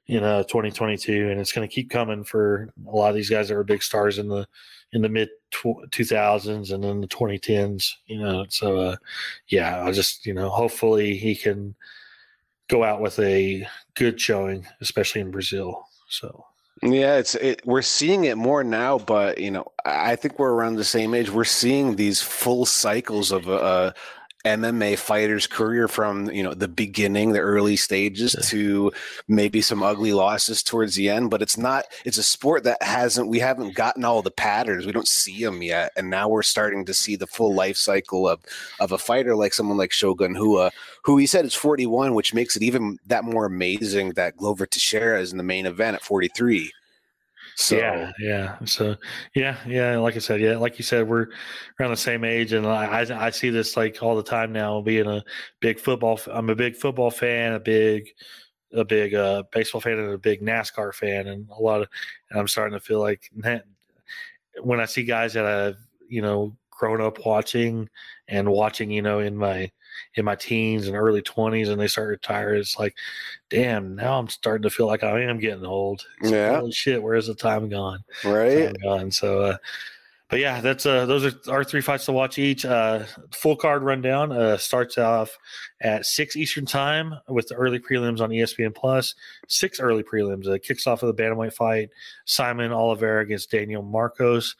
[0.08, 3.48] in uh 2022 and it's going to keep coming for a lot of these guys
[3.48, 4.48] that were big stars in the
[4.94, 8.96] in the mid 2000s and then the 2010s you know so uh
[9.48, 11.76] yeah i just you know hopefully he can
[12.70, 16.46] go out with a good showing especially in brazil so
[16.84, 20.76] yeah, it's it, we're seeing it more now, but you know, I think we're around
[20.76, 21.30] the same age.
[21.30, 23.94] We're seeing these full cycles of uh,
[24.48, 28.92] MMA fighter's career from you know the beginning, the early stages, to
[29.28, 31.30] maybe some ugly losses towards the end.
[31.30, 31.86] But it's not.
[32.06, 33.28] It's a sport that hasn't.
[33.28, 34.86] We haven't gotten all the patterns.
[34.86, 38.28] We don't see them yet, and now we're starting to see the full life cycle
[38.28, 38.40] of
[38.80, 40.72] of a fighter like someone like Shogun Rua,
[41.04, 45.20] who he said is 41, which makes it even that more amazing that Glover Teixeira
[45.22, 46.72] is in the main event at 43.
[47.60, 48.58] So yeah, yeah.
[48.66, 48.96] So
[49.34, 49.98] yeah, yeah.
[49.98, 51.28] Like I said, yeah, like you said, we're
[51.80, 54.80] around the same age, and I I, see this like all the time now.
[54.80, 55.24] Being a
[55.60, 58.10] big football, I'm a big football fan, a big
[58.74, 61.88] a big uh, baseball fan, and a big NASCAR fan, and a lot of.
[62.30, 63.32] And I'm starting to feel like
[64.62, 65.78] when I see guys that I've
[66.08, 67.90] you know grown up watching
[68.28, 69.72] and watching, you know, in my
[70.16, 72.96] in my teens and early 20s and they start retire it's like
[73.50, 76.06] damn now i'm starting to feel like i am getting old.
[76.22, 76.60] It's yeah.
[76.60, 78.04] Holy shit where's the time gone?
[78.24, 78.66] Right.
[78.66, 79.12] Time gone.
[79.12, 79.58] So uh
[80.30, 82.66] but yeah that's uh those are our three fights to watch each.
[82.66, 85.38] Uh full card rundown uh starts off
[85.82, 89.16] at six eastern time with the early prelims on espn plus
[89.48, 90.48] six early prelims.
[90.48, 91.90] Uh, kicks off with a bantamweight fight
[92.26, 94.56] simon oliveira against daniel marcos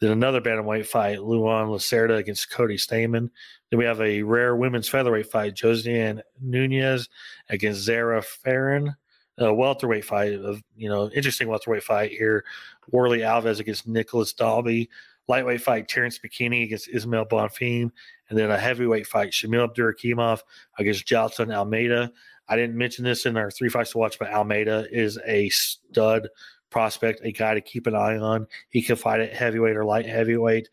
[0.00, 3.30] then another bantamweight fight, Luan Lacerda against Cody Stamann.
[3.70, 7.08] Then we have a rare women's featherweight fight, Josiane Nunes
[7.48, 8.94] against Zarah Fairn.
[9.38, 12.44] A welterweight fight, of you know, interesting welterweight fight here.
[12.90, 14.88] Warlley Alves against Nicolas Dalby.
[15.28, 17.90] Lightweight fight, Terrence McKinney against Ismael Bonfim.
[18.28, 20.40] And then a heavyweight fight, Shamil Abdurakhimov
[20.78, 22.12] against Jailton Almeida.
[22.48, 26.28] I didn't mention this in our three fights to watch, but Almeida is a stud
[26.70, 28.46] prospect, a guy to keep an eye on.
[28.70, 30.68] He can fight at heavyweight or light heavyweight,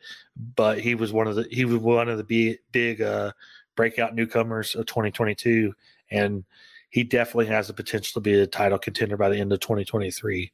[0.56, 3.32] but he was one of the he was one of the big, big uh,
[3.76, 5.74] breakout newcomers of 2022,
[6.12, 6.44] and
[6.90, 10.52] he definitely has the potential to be a title contender by the end of 2023.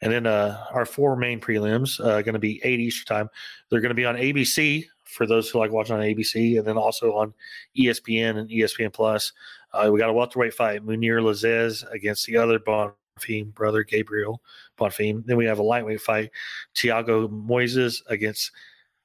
[0.00, 3.30] And then uh, our four main prelims are uh, going to be 8 Eastern time.
[3.68, 6.76] They're going to be on ABC for those who like watching on ABC, and then
[6.76, 7.34] also on
[7.76, 9.32] ESPN and ESPN Plus.
[9.72, 14.42] Uh, we got a welterweight fight: Mounir Lazzez against the other Bonfim brother Gabriel
[14.78, 15.24] Bonfim.
[15.26, 16.30] Then we have a lightweight fight,
[16.74, 18.52] Tiago Moises against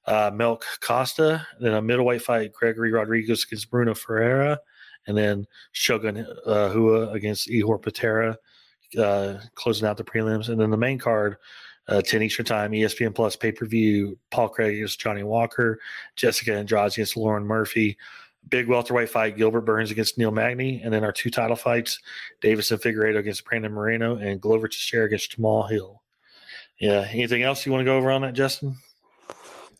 [0.05, 1.45] uh, Melk Costa.
[1.59, 4.59] Then a middleweight fight, Gregory Rodrigues against Bruno Ferreira.
[5.07, 8.37] And then Shogun uh, Rua against Ihor Potieria,
[8.97, 10.49] uh, closing out the prelims.
[10.49, 11.37] And then the main card,
[11.89, 15.79] uh, 10 Eastern Time, ESPN Plus pay per view, Paul Craig against Johnny Walker,
[16.15, 17.97] Jessica Andrade against Lauren Murphy,
[18.49, 21.99] big welterweight fight, Gilbert Burns against Neil Magny, and then our two title fights,
[22.41, 26.01] Deiveson Figueiredo against Brandon Moreno and Glover Teixeira against Jamal Hill.
[26.79, 27.07] Yeah.
[27.09, 28.77] Anything else you want to go over on that, Justin?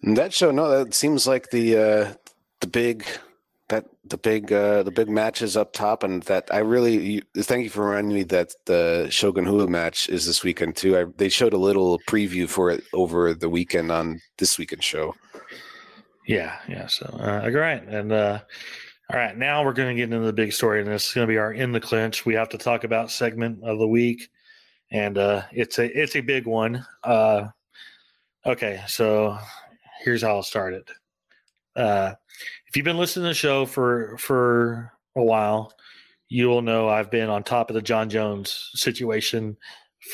[0.04, 2.14] That show, no, that seems like the uh,
[2.60, 3.06] the big
[3.70, 7.64] that the big uh, the big matches up top, and that I really you, thank
[7.64, 10.98] you for reminding me that the Shogun Rua match is this weekend too.
[10.98, 15.16] I, they showed a little preview for it over the weekend on this weekend show.
[16.26, 16.88] Yeah, yeah.
[16.88, 18.40] So, uh, all right, and uh,
[19.12, 19.38] all right.
[19.38, 21.38] Now we're going to get into the big story, and this is going to be
[21.38, 22.26] our in the clinch.
[22.26, 24.30] We have to talk about segment of the week,
[24.92, 26.86] and uh, it's a it's a big one.
[27.04, 27.48] Uh,
[28.46, 29.38] okay, so
[30.04, 30.90] here's how I'll start it.
[31.76, 32.14] Uh,
[32.68, 35.74] if you've been listening to the show for for a while,
[36.30, 39.58] you will know I've been on top of the Jon Jones situation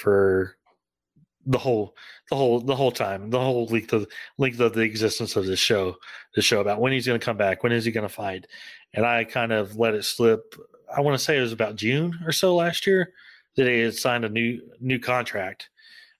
[0.02, 0.58] for
[1.46, 1.96] the whole
[2.30, 5.60] the whole the whole time the whole length of length of the existence of this
[5.60, 5.96] show
[6.36, 8.46] the show about when he's going to come back when is he going to fight.
[8.94, 10.56] And i kind of let it slip
[10.96, 13.14] i want to say it was about june or so last year
[13.56, 15.70] that he had signed a new new contract.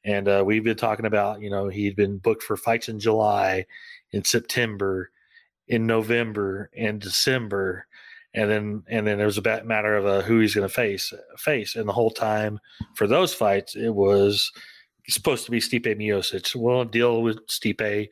[0.06, 3.66] And uh, we've been talking about you know he'd been booked for fights in july
[4.12, 5.12] in september
[5.68, 7.86] in november and december.
[8.34, 11.14] And then and then it was a matter of uh, who he's going to face
[11.38, 11.76] face.
[11.76, 12.60] And the whole time
[12.94, 14.52] for those fights it was
[15.10, 16.56] supposed to be Stipe Miocic.
[16.56, 18.10] Well, deal with Stipe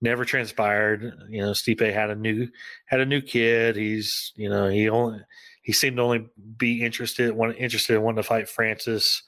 [0.00, 1.12] never transpired.
[1.28, 2.48] You know, Stipe had a new
[2.86, 3.76] had a new kid.
[3.76, 5.20] He's you know he only
[5.62, 6.26] he seemed to only
[6.56, 9.22] be interested one interested in wanting to fight Francis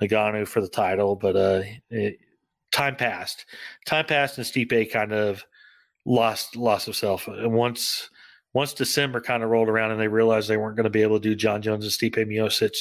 [0.00, 2.18] Ngannou for the title, but uh, it,
[2.72, 3.46] time passed.
[3.86, 5.44] Time passed, and Stipe kind of
[6.04, 7.28] lost lost himself.
[7.28, 8.08] And once
[8.52, 11.20] once December kind of rolled around, and they realized they weren't going to be able
[11.20, 12.76] to do Jon Jones and Stipe Miocic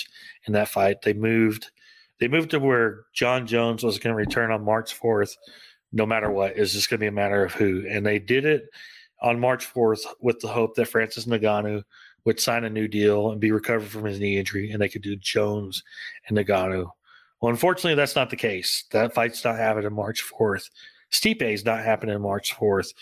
[0.48, 1.72] in that fight, they moved
[2.20, 5.36] they moved to where Jon Jones was going to return on March 4th,
[5.92, 6.58] no matter what.
[6.58, 7.86] It's just going to be a matter of who.
[7.90, 8.64] And they did it
[9.22, 11.84] on March 4th with the hope that Francis Ngannou
[12.26, 15.02] would sign a new deal and be recovered from his knee injury, and they could
[15.02, 15.84] do Jones
[16.28, 16.90] and Ngannou.
[17.42, 18.84] Well, unfortunately, that's not the case.
[18.92, 20.70] That fight's not happening on March 4th.
[21.12, 22.94] Stipe is not happening on March 4th.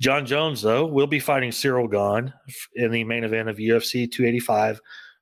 [0.00, 2.32] Jon Jones, though, will be fighting Ciryl Gane
[2.74, 4.80] in the main event of UFC 285,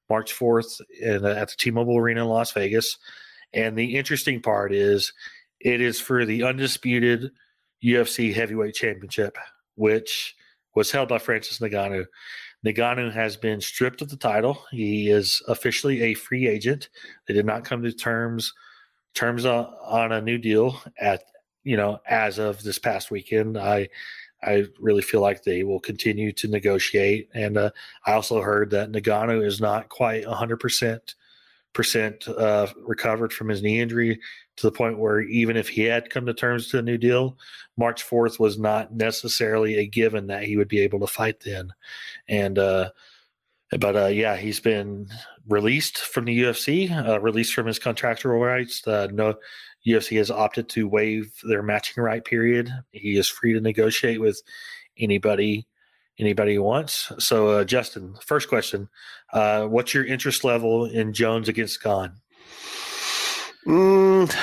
[0.08, 2.96] March 4th in, at the T-Mobile Arena in Las Vegas.
[3.54, 5.12] And the interesting part is
[5.60, 7.30] it is for the undisputed
[7.84, 9.36] UFC heavyweight championship,
[9.74, 10.34] which
[10.74, 12.06] was held by Francis Ngannou.
[12.64, 14.64] Ngannou has been stripped of the title.
[14.70, 16.88] He is officially a free agent.
[17.26, 18.52] They did not come to terms
[19.14, 21.22] terms on, on a new deal at
[21.64, 23.58] you know as of this past weekend.
[23.58, 23.88] I
[24.42, 27.28] I really feel like they will continue to negotiate.
[27.34, 27.70] And uh,
[28.06, 31.14] I also heard that Ngannou is not quite 100%
[31.72, 34.20] percent uh, recovered from his knee injury
[34.56, 37.38] to the point where even if he had come to terms to a new deal,
[37.76, 41.72] March 4th was not necessarily a given that he would be able to fight then.
[42.28, 42.90] And, uh,
[43.78, 45.08] but uh, yeah, he's been
[45.48, 48.86] released from the UFC, uh, released from his contractual rights.
[48.86, 49.34] Uh, no,
[49.86, 52.70] UFC has opted to waive their matching right period.
[52.92, 54.42] He is free to negotiate with
[54.98, 55.66] anybody
[56.18, 57.12] anybody wants.
[57.18, 58.88] So, uh, Justin, first question:
[59.32, 62.12] uh, What's your interest level in Jones against Gane?
[63.66, 64.34] Mm,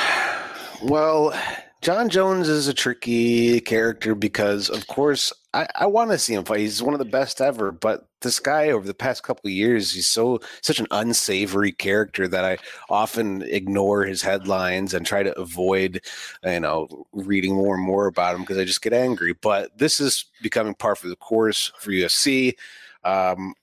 [0.84, 1.34] well,
[1.82, 6.44] Jon Jones is a tricky character because, of course, I, I want to see him
[6.44, 6.60] fight.
[6.60, 9.94] He's one of the best ever, but this guy over the past couple of years,
[9.94, 12.58] he's so such an unsavory character that I
[12.90, 16.02] often ignore his headlines and try to avoid,
[16.44, 19.34] you know, reading more and more about him because I just get angry.
[19.34, 22.56] But this is becoming par for the course for UFC.
[23.04, 23.54] Um,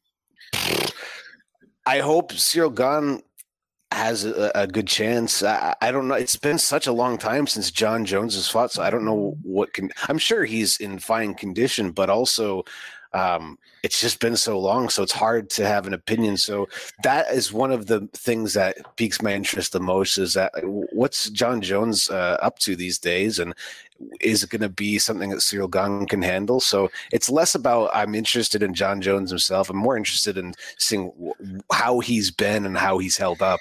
[1.86, 3.22] I hope Ciryl Gane
[3.92, 5.42] has a, a good chance.
[5.42, 6.14] I, I, don't know.
[6.14, 9.36] It's been such a long time since Jon Jones has fought, so I don't know
[9.42, 9.90] what can.
[10.08, 12.64] I'm sure he's in fine condition, but also
[13.16, 16.36] um, it's just been so long, so it's hard to have an opinion.
[16.36, 16.68] So
[17.02, 20.18] that is one of the things that piques my interest the most.
[20.18, 20.50] Is that
[21.00, 23.54] what's Jon Jones uh, up to these days, and
[24.20, 26.60] is it going to be something that Ciryl Gane can handle?
[26.60, 29.70] So it's less about I'm interested in Jon Jones himself.
[29.70, 31.12] I'm more interested in seeing
[31.72, 33.60] how he's been and how he's held up,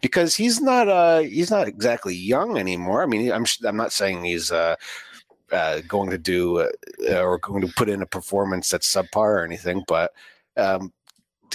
[0.00, 3.02] because he's not uh he's not exactly young anymore.
[3.02, 4.74] I mean, I'm I'm not saying he's uh
[5.52, 6.68] uh, going to do uh,
[7.20, 9.84] or going to put in a performance that's subpar or anything.
[9.86, 10.12] But
[10.56, 10.92] um,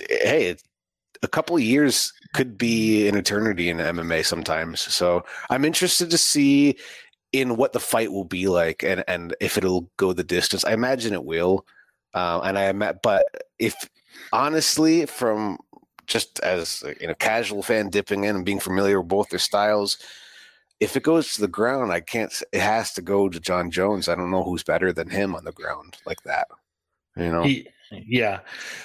[0.09, 0.55] hey,
[1.23, 4.81] a couple of years could be an eternity in MMA sometimes.
[4.81, 6.77] So I'm interested to see
[7.33, 10.65] in what the fight will be like and and if it'll go the distance.
[10.65, 11.65] I imagine it will.
[12.13, 13.25] Uh, and I am, but
[13.57, 13.73] if
[14.33, 15.57] honestly, from
[16.07, 19.97] just as you know, casual fan dipping in and being familiar with both their styles,
[20.81, 22.33] if it goes to the ground, I can't.
[22.51, 24.09] It has to go to Jon Jones.
[24.09, 26.47] I don't know who's better than him on the ground like that.
[27.15, 27.43] You know.
[27.43, 28.39] He, yeah,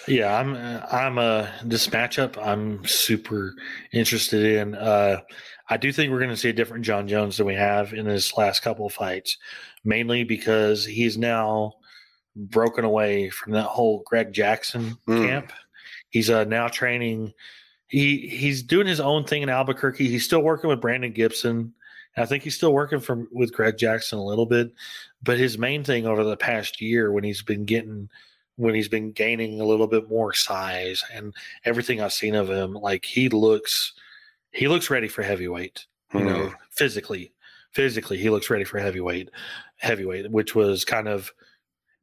[0.07, 0.39] yeah.
[0.39, 0.55] I'm.
[0.93, 2.37] I'm a uh, this matchup.
[2.37, 3.55] I'm super
[3.93, 4.75] interested in.
[4.75, 5.23] Uh,
[5.71, 8.05] I do think we're going to see a different Jon Jones than we have in
[8.05, 9.39] his last couple of fights,
[9.83, 11.73] mainly because he's now
[12.37, 15.27] broken away from that whole Greg Jackson mm.
[15.27, 15.53] camp.
[16.11, 17.33] He's uh, now training.
[17.89, 20.09] He he's doing his own thing in Albuquerque.
[20.09, 21.73] He's still working with Brandon Gibson.
[22.17, 24.73] I think he's still working from with Greg Jackson a little bit,
[25.23, 28.09] but his main thing over the past year when he's been getting
[28.57, 32.73] when he's been gaining a little bit more size and everything I've seen of him,
[32.73, 33.93] like he looks
[34.51, 35.87] he looks ready for heavyweight.
[36.15, 36.27] You hmm.
[36.27, 37.33] know, physically,
[37.73, 39.31] physically he looks ready for heavyweight,
[39.77, 41.33] heavyweight, which was kind of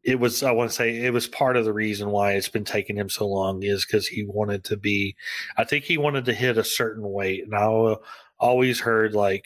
[0.03, 2.65] it was I want to say it was part of the reason why it's been
[2.65, 5.15] taking him so long is because he wanted to be
[5.57, 7.95] I think he wanted to hit a certain weight and I
[8.39, 9.45] always heard like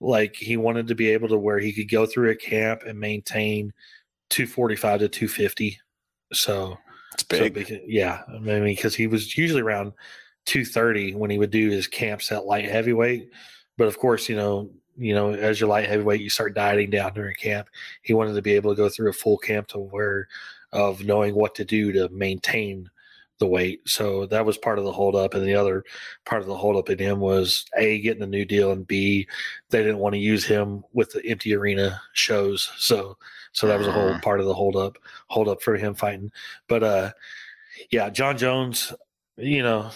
[0.00, 2.98] like he wanted to be able to where he could go through a camp and
[2.98, 3.72] maintain
[4.30, 5.78] 245 to 250
[6.32, 6.76] so
[7.12, 7.38] it's big.
[7.38, 9.92] so because, yeah i mean because he was usually around
[10.46, 13.30] 230 when he would do his camps at light heavyweight.
[13.76, 17.14] But of course you know you know as your light heavyweight you start dieting down
[17.14, 17.68] during camp.
[18.02, 20.28] He wanted to be able to go through a full camp to where
[20.72, 22.90] of knowing what to do to maintain
[23.38, 23.80] the weight.
[23.88, 25.34] So that was part of the holdup.
[25.34, 25.84] And the other
[26.24, 29.26] part of the holdup in him was A, getting a new deal, and B,
[29.70, 32.70] they didn't want to use him with the empty arena shows.
[32.76, 33.16] So
[33.52, 34.20] so that was a whole uh-huh.
[34.20, 36.30] part of the holdup holdup for him fighting.
[36.68, 37.12] But uh
[37.90, 38.92] yeah, Jon Jones,
[39.36, 39.90] you know,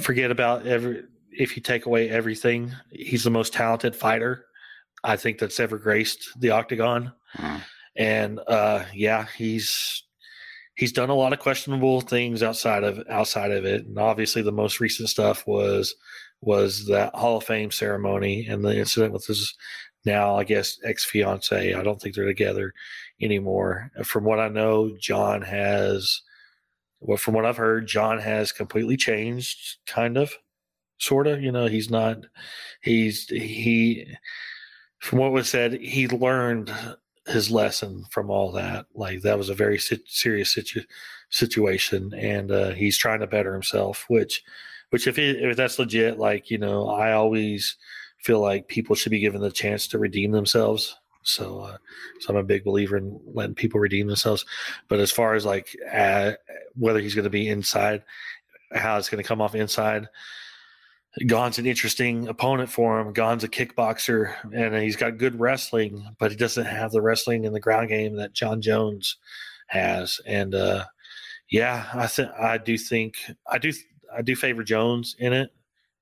[0.00, 4.46] forget about every if you take away everything, he's the most talented fighter
[5.04, 7.12] I think that's ever graced the octagon.
[7.36, 7.60] Mm.
[7.96, 10.02] And uh yeah, he's
[10.74, 14.52] he's done a lot of questionable things outside of outside of it, and obviously the
[14.52, 15.94] most recent stuff was
[16.40, 19.54] was that Hall of Fame ceremony and the incident with his
[20.04, 21.74] now I guess ex fiance.
[21.74, 22.72] I don't think they're together
[23.20, 23.90] anymore.
[24.04, 26.22] From what I know, John has.
[27.00, 30.32] Well, from what I've heard, John has completely changed, kind of,
[30.98, 31.42] sort of.
[31.42, 32.18] You know, he's not.
[32.82, 34.06] He's he.
[35.00, 36.72] From what was said, he learned
[37.26, 38.86] his lesson from all that.
[38.94, 40.84] Like that was a very serious situ-
[41.30, 44.04] situation, and uh, he's trying to better himself.
[44.08, 44.42] Which,
[44.90, 47.76] which if if that's legit, like you know, I always
[48.18, 50.96] feel like people should be given the chance to redeem themselves.
[51.24, 51.76] So, uh,
[52.20, 54.44] so I'm a big believer in letting people redeem themselves.
[54.88, 56.32] But as far as like uh,
[56.74, 58.02] whether he's going to be inside,
[58.72, 60.08] how it's going to come off inside,
[61.18, 63.12] Gane's an interesting opponent for him.
[63.12, 67.52] Gane's a kickboxer and he's got good wrestling, but he doesn't have the wrestling in
[67.52, 69.18] the ground game that Jon Jones
[69.66, 70.20] has.
[70.26, 70.84] And uh,
[71.50, 73.72] yeah, I think I do think I do
[74.14, 75.52] I do favor Jones in it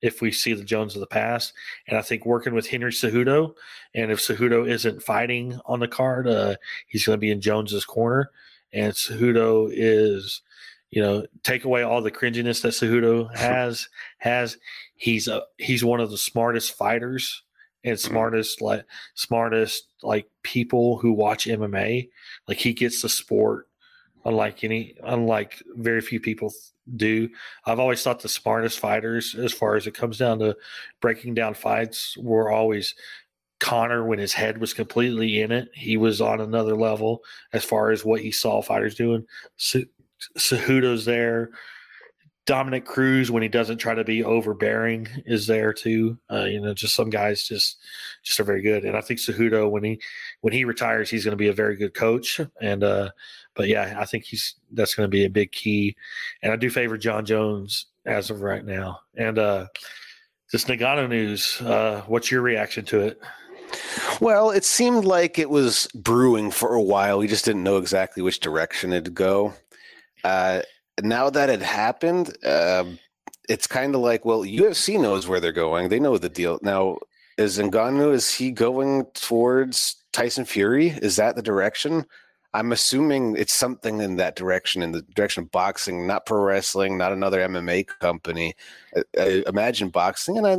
[0.00, 1.52] if we see the Jones of the past.
[1.88, 3.54] And I think working with Henry Cejudo,
[3.94, 6.56] and if Cejudo isn't fighting on the card, uh,
[6.86, 8.30] he's going to be in Jones's corner.
[8.72, 10.42] And Cejudo is,
[10.90, 13.88] you know, take away all the cringiness that Cejudo has
[14.18, 14.58] has.
[14.96, 17.42] He's a he's one of the smartest fighters
[17.84, 18.10] and mm-hmm.
[18.10, 18.84] smartest like
[19.14, 22.08] smartest like people who watch MMA.
[22.48, 23.66] Like he gets the sport
[24.24, 26.52] unlike any unlike very few people
[26.96, 27.28] do.
[27.66, 30.56] I've always thought the smartest fighters, as far as it comes down to
[31.00, 32.94] breaking down fights, were always
[33.60, 35.68] Conor when his head was completely in it.
[35.74, 37.20] He was on another level
[37.52, 39.26] as far as what he saw fighters doing.
[40.38, 41.50] Cejudo's there.
[42.46, 46.18] Dominick Cruz, when he doesn't try to be overbearing, is there too.
[46.30, 47.78] Uh, you know, just some guys just
[48.24, 48.84] just are very good.
[48.84, 50.00] And I think Cejudo, when he
[50.40, 52.40] when he retires, he's going to be a very good coach.
[52.60, 53.10] And uh,
[53.54, 55.94] but yeah, I think he's that's going to be a big key.
[56.42, 59.00] And I do favor Jon Jones as of right now.
[59.16, 59.66] And uh,
[60.50, 63.20] this Ngannou news, uh, what's your reaction to it?
[64.20, 67.18] Well, it seemed like it was brewing for a while.
[67.18, 69.54] We just didn't know exactly which direction it'd go.
[70.24, 70.62] Uh,
[71.02, 72.84] now that it happened, uh,
[73.48, 75.88] it's kind of like, well, UFC knows where they're going.
[75.88, 76.58] They know the deal.
[76.62, 76.98] Now,
[77.38, 80.88] is Ngannou, is he going towards Tyson Fury?
[80.88, 82.04] Is that the direction?
[82.52, 86.98] I'm assuming it's something in that direction, in the direction of boxing, not pro wrestling,
[86.98, 88.54] not another MMA company.
[88.96, 90.56] I, I imagine boxing, and I,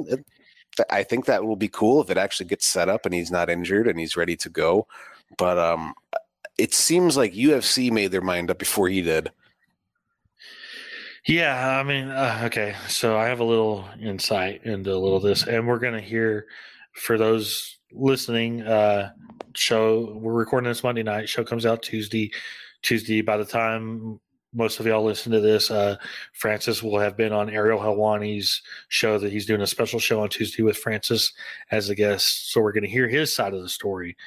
[0.89, 3.49] I think that will be cool if it actually gets set up and he's not
[3.49, 4.88] injured and he's ready to go.
[5.38, 5.93] But um,
[6.57, 9.32] it seems like UFC made their mind up before he did.
[11.28, 12.76] Yeah, I mean, uh, okay.
[12.88, 16.01] So I have a little insight into a little of this, and we're going to
[16.01, 16.47] hear
[16.93, 19.11] for those listening, uh,
[19.53, 21.30] show we're recording this Monday night.
[21.30, 22.32] Show comes out Tuesday.
[22.82, 23.22] Tuesday.
[23.22, 24.19] By the time
[24.53, 25.95] most of y'all listen to this, uh,
[26.34, 30.30] Francis will have been on Ariel Helwani's show that he's doing a special show on
[30.30, 31.32] Tuesday with Francis
[31.69, 32.51] as a guest.
[32.51, 34.17] So we're going to hear his side of the story.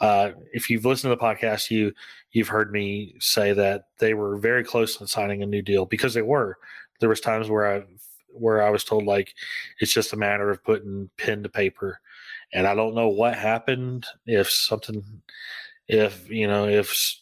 [0.00, 1.92] Uh, if you've listened to the podcast, you
[2.32, 6.14] you've heard me say that they were very close to signing a new deal because
[6.14, 6.56] they were.
[7.00, 7.82] There was times where I
[8.28, 9.34] where I was told like
[9.80, 12.00] it's just a matter of putting pen to paper
[12.52, 14.06] and I don't know what happened.
[14.26, 15.04] If something,
[15.88, 17.20] if you know, if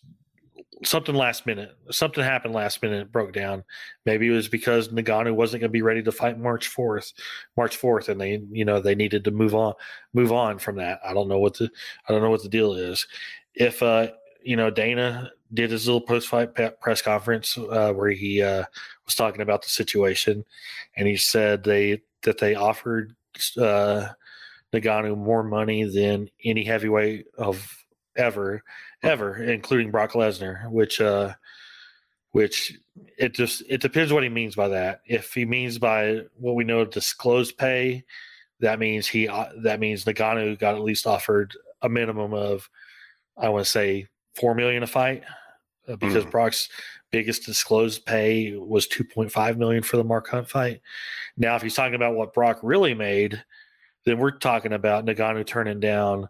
[0.85, 3.65] something last minute, something happened last minute, broke down.
[4.07, 7.13] Maybe it was because Ngannou wasn't going to be ready to fight March fourth,
[7.57, 9.75] March fourth, and they, you know, they needed to move on,
[10.13, 11.01] move on from that.
[11.05, 11.71] I don't know what the,
[12.09, 13.07] I don't know what the deal is.
[13.55, 14.09] If uh,
[14.43, 18.65] you know, Dana did his little post fight press conference uh, where he uh,
[19.05, 20.45] was talking about the situation,
[20.97, 23.15] and he said they that they offered
[23.59, 24.09] uh,
[24.73, 27.85] Ngannou more money than any heavyweight of
[28.17, 28.63] ever,
[29.03, 31.35] ever, including Brock Lesnar, which uh
[32.33, 32.79] which
[33.19, 35.01] it just it depends what he means by that.
[35.07, 38.05] If he means by what we know disclosed pay,
[38.61, 42.69] that means he uh, that means Ngannou got at least offered a minimum of
[43.37, 45.25] I want to say four million a fight
[45.89, 46.31] uh, because mm.
[46.31, 46.69] Brock's
[47.11, 50.83] biggest disclosed pay was 2.5 million for the Mark Hunt fight.
[51.37, 53.43] Now, if he's talking about what Brock really made,
[54.05, 56.29] then we're talking about Ngannou turning down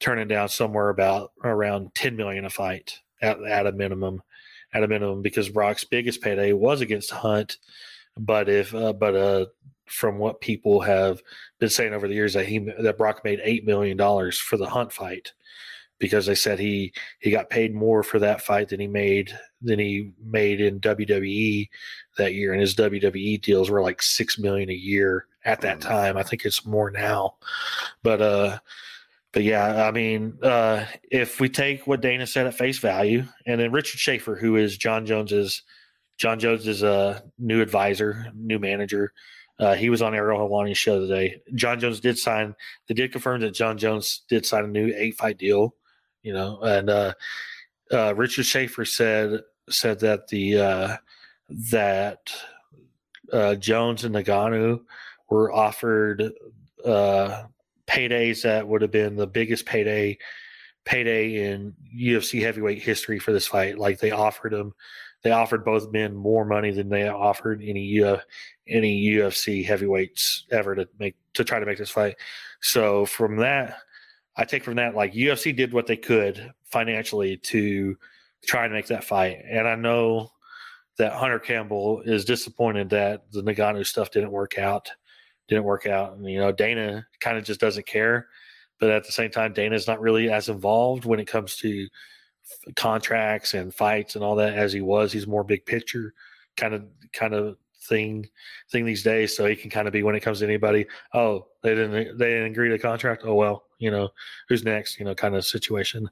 [0.00, 4.22] turning down somewhere about around 10 million a fight at, at a minimum
[4.72, 7.58] at a minimum because Brock's biggest payday was against Hunt
[8.18, 9.46] but if uh, but uh
[9.86, 11.22] from what people have
[11.60, 14.68] been saying over the years that he that Brock made 8 million dollars for the
[14.68, 15.32] Hunt fight
[15.98, 19.32] because they said he he got paid more for that fight than he made
[19.62, 21.68] than he made in WWE
[22.18, 25.82] that year and his WWE deals were like 6 million a year at that mm.
[25.82, 26.16] time.
[26.16, 27.34] I think it's more now,
[28.02, 28.58] but uh,
[29.36, 33.60] but yeah, I mean, uh, if we take what Dana said at face value, and
[33.60, 35.60] then Richard Schaefer, who is Jon Jones's
[36.16, 39.12] Jon Jones's uh, new advisor, new manager,
[39.58, 41.42] uh, he was on Ariel Helwani's show today.
[41.54, 42.54] Jon Jones did sign.
[42.88, 45.74] They did confirm that Jon Jones did sign a new eight fight deal.
[46.22, 47.12] You know, and uh,
[47.92, 50.96] uh, Richard Schaefer said said that the uh,
[51.70, 52.32] that
[53.30, 54.80] uh, Jones and Ngannou
[55.28, 56.32] were offered
[56.86, 57.42] uh,
[57.86, 60.18] paydays that would have been the biggest payday
[60.84, 63.78] payday in UFC heavyweight history for this fight.
[63.78, 64.72] Like they offered them,
[65.22, 68.18] they offered both men more money than they offered any uh,
[68.68, 72.16] any UFC heavyweights ever to make to try to make this fight.
[72.60, 73.78] So from that,
[74.36, 77.96] I take from that like UFC did what they could financially to
[78.44, 80.30] try to make that fight, and I know
[80.98, 84.90] that Hunter Campbell is disappointed that the Ngannou stuff didn't work out,
[85.48, 88.28] didn't work out, and you know Dana kind of just doesn't care,
[88.80, 91.88] but at the same time Dana's not really as involved when it comes to
[92.76, 95.12] contracts and fights and all that as he was.
[95.12, 96.14] He's more big picture
[96.56, 98.28] kind of kind of thing
[98.70, 99.36] thing these days.
[99.36, 100.86] So he can kind of be when it comes to anybody.
[101.14, 103.22] Oh, they didn't they didn't agree to contract.
[103.24, 104.08] Oh well, you know
[104.48, 104.98] who's next.
[104.98, 106.08] You know, kind of situation.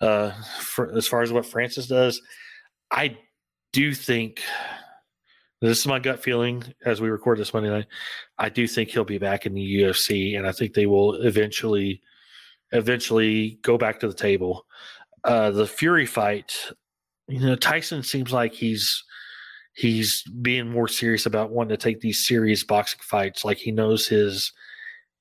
[0.00, 2.20] Uh, for, as far as what Francis does,
[2.90, 3.18] I
[3.72, 4.40] do think
[5.60, 7.86] this is my gut feeling as we record this Monday night.
[8.38, 12.02] I do think he'll be back in the UFC, and I think they will eventually
[12.72, 14.66] eventually go back to the table.
[15.24, 16.70] Uh, the Fury fight,
[17.26, 19.02] you know, Tyson seems like he's
[19.74, 23.44] he's being more serious about wanting to take these serious boxing fights.
[23.44, 24.52] Like he knows his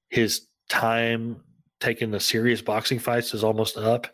[0.10, 1.42] his time
[1.80, 4.08] taking the serious boxing fights is almost up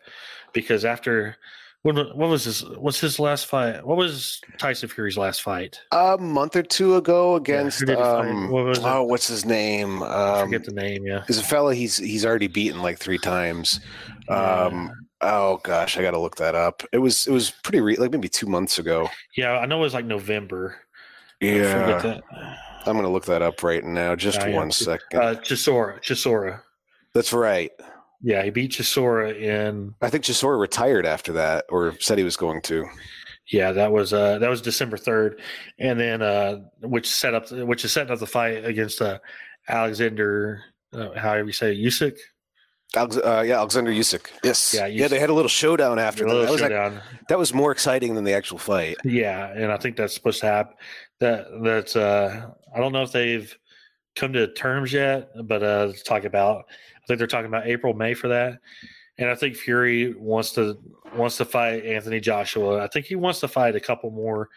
[0.52, 1.36] because after
[1.84, 3.86] when what was his what's his last fight?
[3.86, 5.80] What was Tyson Fury's last fight?
[5.92, 10.02] A month or two ago against yeah, um, what oh, what's his name?
[10.02, 11.06] Um, I forget the name.
[11.06, 13.80] Yeah, there's a fella he's he's already beaten like three times.
[14.28, 16.82] Um, Oh gosh, I got to look that up.
[16.92, 19.08] It was it was pretty re- like maybe two months ago.
[19.36, 20.76] Yeah, I know it was like November.
[21.40, 22.20] Yeah,
[22.86, 24.14] I'm gonna look that up right now.
[24.16, 25.20] Just yeah, one second.
[25.20, 26.60] Uh, Chisora, Chisora.
[27.14, 27.70] That's right.
[28.26, 29.94] Yeah, he beat Chisora in.
[30.00, 32.86] I think Chisora retired after that, or said he was going to.
[33.52, 35.42] Yeah, that was uh that was December third,
[35.78, 39.18] and then uh which set up which is setting up the fight against uh
[39.68, 40.62] Alexander,
[40.94, 42.16] uh, however you say Usyk.
[42.96, 44.28] Alex, uh, yeah, Alexander Usyk.
[44.42, 44.72] Yes.
[44.72, 45.08] Yeah, yeah.
[45.08, 46.34] They had a little showdown after that.
[46.34, 48.96] That was, like, that was more exciting than the actual fight.
[49.04, 50.76] Yeah, and I think that's supposed to happen.
[51.20, 53.54] That that's uh, I don't know if they've
[54.16, 56.64] come to terms yet, but uh, let's talk about.
[57.04, 58.60] I think they're talking about April, May for that.
[59.18, 60.78] And I think Fury wants to
[61.14, 62.82] wants to fight Anthony Joshua.
[62.82, 64.48] I think he wants to fight a couple more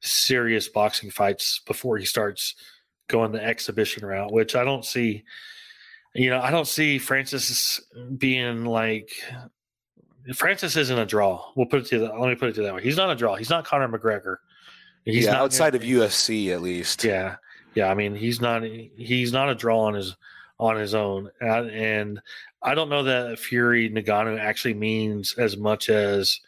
[0.00, 2.54] serious boxing fights before he starts
[3.08, 5.24] going the exhibition route, which I don't see
[6.16, 7.80] you know, I don't see Francis
[8.16, 9.10] being like
[10.34, 11.52] Francis isn't a draw.
[11.54, 12.18] We'll put it to that.
[12.18, 12.82] Let me put it to that way.
[12.82, 13.36] He's not a draw.
[13.36, 14.36] He's not Conor McGregor.
[15.04, 17.04] He's yeah, not, outside of UFC at least.
[17.04, 17.36] Yeah,
[17.74, 17.90] yeah.
[17.90, 18.62] I mean, he's not.
[18.64, 20.16] He's not a draw on his
[20.58, 22.20] on his own, and
[22.62, 26.40] I don't know that Fury Ngannou actually means as much as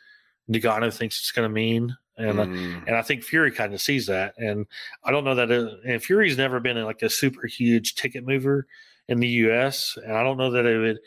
[0.51, 1.97] Ngannou thinks it's going to mean.
[2.17, 2.87] And mm.
[2.87, 4.67] and I think Fury kind of sees that, and
[5.05, 5.53] I don't know that.
[5.53, 8.67] It, and Fury's never been like a super huge ticket mover
[9.07, 9.97] in the U.S.
[10.05, 10.99] And I don't know that it would.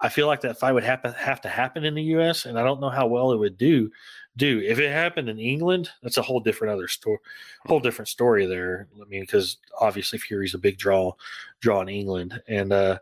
[0.00, 2.44] I feel like that fight would happen have to happen in the U.S.
[2.44, 3.90] And I don't know how well it would do.
[4.38, 7.18] Do if it happened in England, that's a whole different other story,
[7.66, 8.88] whole different story there.
[9.00, 11.12] I mean, because obviously Fury's a big draw,
[11.60, 12.98] draw in England, and uh,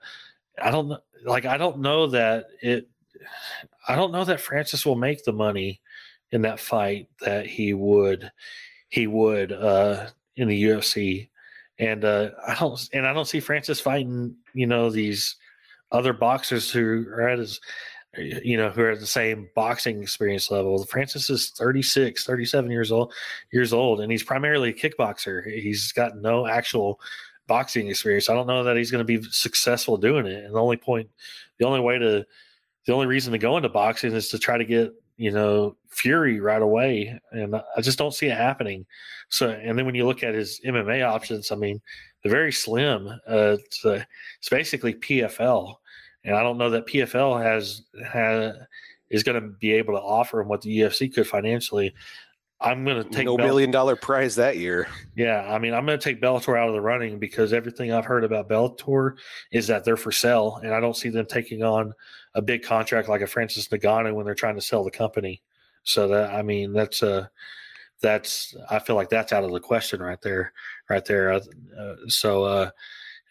[0.61, 0.99] I don't know.
[1.25, 2.89] Like I don't know that it.
[3.87, 5.81] I don't know that Francis will make the money
[6.33, 8.33] in that fight that he would
[8.89, 11.29] he would uh, in the UFC
[11.79, 15.37] and uh, I don't and I don't see Francis fighting you know these
[15.93, 17.61] other boxers who are at his
[18.19, 20.85] you know who are at the same boxing experience level.
[20.85, 23.13] Francis is 36, 37 years old
[23.53, 25.45] years old and he's primarily a kickboxer.
[25.45, 27.01] He's got no actual
[27.47, 28.29] boxing experience.
[28.29, 30.45] I don't know that he's going to be successful doing it.
[30.45, 31.09] And the only point
[31.59, 32.27] the only way to
[32.87, 36.41] the only reason to go into boxing is to try to get you know, Fury
[36.41, 38.85] right away, and I just don't see it happening.
[39.31, 41.81] So, and then when you look at his MMA options, I mean,
[42.23, 43.09] they're very slim.
[43.09, 44.05] Uh, it's, uh,
[44.39, 45.77] it's basically PFL,
[46.27, 48.55] and I don't know that PFL has has
[49.09, 51.95] is going to be able to offer him what the UFC could financially.
[52.61, 54.89] I'm going to take no Bell- million dollar prize that year.
[55.15, 58.07] Yeah, I mean, I'm going to take Bellator out of the running because everything I've
[58.07, 59.17] heard about Bellator
[59.53, 61.95] is that they're for sale, and I don't see them taking on
[62.35, 65.43] a big contract like a Francis Ngannou when they're trying to sell the company.
[65.85, 67.27] So that I mean that's uh
[68.01, 70.53] that's I feel like that's out of the question right there,
[70.91, 71.33] right there.
[71.33, 71.41] Uh,
[71.79, 72.71] uh, so uh,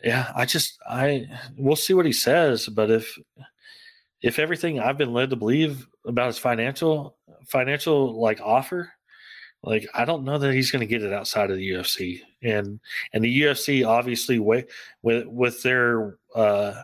[0.06, 1.26] yeah, I just I
[1.58, 3.18] we'll see what he says, but if
[4.22, 8.92] if everything I've been led to believe about his financial financial like offer,
[9.64, 12.80] like I don't know that he's going to get it outside of the UFC, and
[13.14, 14.66] and the UFC obviously way
[15.02, 16.84] with with their uh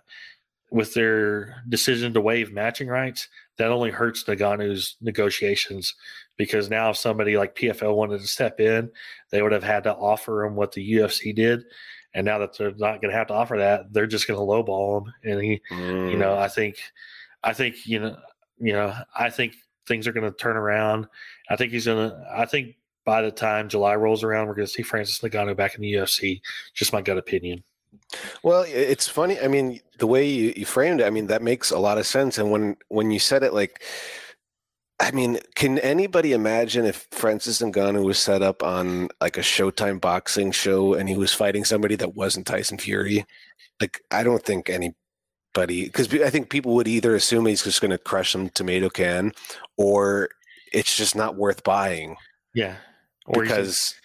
[0.72, 5.93] with their decision to waive matching rights, that only hurts Ngannou's negotiations
[6.38, 8.89] because now if somebody like PFL wanted to step in,
[9.32, 11.65] they would have had to offer him what the UFC did.
[12.14, 14.45] And now that they're not going to have to offer that, they're just going to
[14.45, 15.14] lowball him.
[15.24, 16.12] And he, mm.
[16.12, 16.78] you know, I think,
[17.43, 18.18] I think, you know,
[18.59, 19.55] you know, I think
[19.88, 21.07] things are going to turn around.
[21.49, 24.68] I think he's going to, I think by the time July rolls around, we're going
[24.68, 26.41] to see Francis Ngannou back in the UFC.
[26.74, 27.64] Just my gut opinion.
[28.43, 29.39] Well, it's funny.
[29.39, 32.05] I mean, the way you, you framed it, I mean, that makes a lot of
[32.05, 32.38] sense.
[32.38, 33.84] And when when you said it, like,
[35.01, 39.99] I mean, can anybody imagine if Francis Ngannou was set up on like a Showtime
[39.99, 43.25] boxing show and he was fighting somebody that wasn't Tyson Fury?
[43.79, 47.89] Like, I don't think anybody, because I think people would either assume he's just going
[47.89, 49.31] to crush some tomato can,
[49.75, 50.29] or
[50.71, 52.15] it's just not worth buying.
[52.53, 52.75] Yeah,
[53.25, 53.95] or because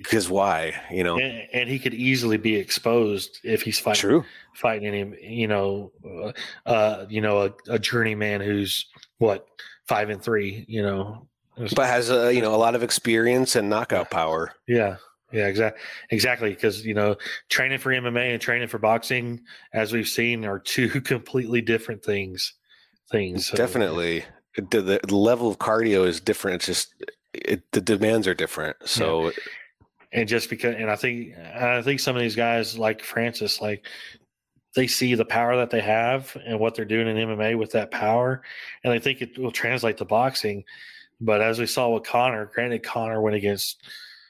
[0.00, 4.24] because why you know and, and, he could easily be exposed if he's fighting True.
[4.54, 6.32] fighting him you know uh,
[6.68, 8.86] uh you know a, a journeyman who's
[9.18, 9.46] what
[9.86, 11.26] five and three you know
[11.74, 14.52] but has a you know a lot of experience and knockout power.
[14.68, 14.96] Yeah
[15.32, 17.16] yeah exactly exactly because you know
[17.48, 19.40] training for mma and training for boxing
[19.72, 22.54] as we've seen are two completely different things
[23.10, 24.24] things so, definitely.
[24.56, 26.94] The, the level of cardio is different it's just
[27.34, 29.30] it, the demands are different so yeah
[30.12, 33.86] and just because and i think i think some of these guys like francis like
[34.76, 37.90] they see the power that they have and what they're doing in mma with that
[37.90, 38.42] power
[38.84, 40.62] and they think it will translate to boxing.
[41.20, 43.82] But as we saw with conor granted conor went against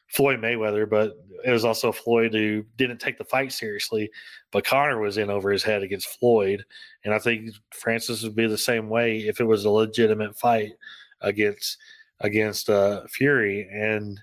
[0.09, 4.09] floyd mayweather but it was also floyd who didn't take the fight seriously
[4.53, 6.65] but conor was in over his head against floyd.
[7.05, 10.73] And i think francis would be the same way if it was a legitimate fight
[11.21, 11.79] against
[12.21, 13.69] against uh, fury.
[13.71, 14.21] And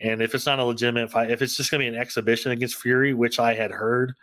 [0.00, 2.52] and if it's not a legitimate fight, if it's just going to be an exhibition
[2.52, 4.14] against Fury, which I had heard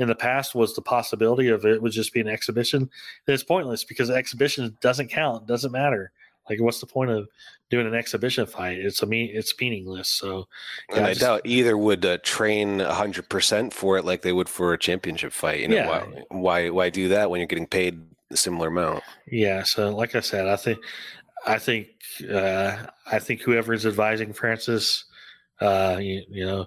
[0.00, 2.90] in the past was the possibility of it would just be an exhibition,
[3.26, 6.10] it's pointless because exhibition doesn't count, doesn't matter.
[6.48, 7.28] Like, what's the point of
[7.68, 8.78] doing an exhibition fight?
[8.78, 10.08] It's a me, it's meaningless.
[10.08, 10.48] So,
[10.88, 14.32] yeah, and I just, doubt either would uh, train hundred percent for it like they
[14.32, 15.60] would for a championship fight.
[15.60, 15.88] You know, yeah.
[15.88, 19.04] why, why, why do that when you're getting paid a similar amount?
[19.30, 19.62] Yeah.
[19.62, 20.78] So, like I said, I think,
[21.46, 21.88] I think,
[22.28, 25.04] uh, I think whoever is advising Francis
[25.60, 26.66] uh, you, you know,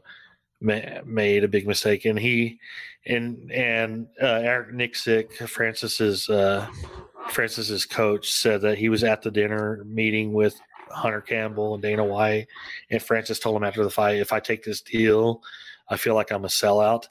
[0.61, 2.59] ma- made a big mistake, and he
[3.05, 6.67] and and uh, Eric Nicksick, Francis's uh,
[7.29, 12.03] Francis's coach, said that he was at the dinner meeting with Hunter Campbell and Dana
[12.03, 12.47] White,
[12.89, 15.41] and Francis told him after the fight, "If I take this deal,
[15.89, 17.05] I feel like I'm a sellout."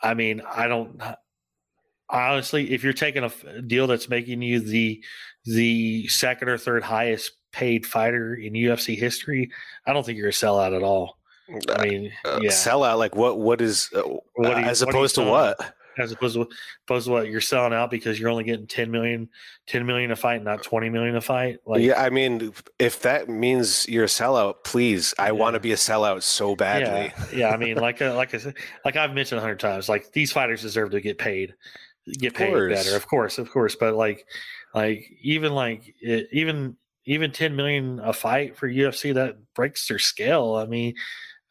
[0.00, 1.00] I mean, I don't
[2.10, 2.72] honestly.
[2.72, 5.02] If you're taking a deal that's making you the
[5.44, 9.50] the second or third highest paid fighter in UFC history,
[9.86, 11.18] I don't think you're a sellout at all.
[11.68, 12.50] I uh, mean, uh, yeah.
[12.50, 13.38] sellout like what?
[13.38, 14.02] What is uh,
[14.34, 15.74] what you, as opposed to what?
[15.98, 16.48] As opposed to
[16.86, 19.28] opposed to what you're selling out because you're only getting 10 million,
[19.66, 21.58] 10 million a fight, not 20 million a fight.
[21.66, 25.32] Like, yeah, I mean, if that means you're a sellout, please, I yeah.
[25.32, 27.12] want to be a sellout so badly.
[27.32, 29.88] Yeah, yeah I mean, like uh, like I said, like I've mentioned a hundred times,
[29.88, 31.54] like these fighters deserve to get paid,
[32.18, 33.76] get paid better, of course, of course.
[33.76, 34.26] But like,
[34.74, 39.98] like even like it, even even 10 million a fight for UFC that breaks their
[39.98, 40.54] scale.
[40.54, 40.94] I mean,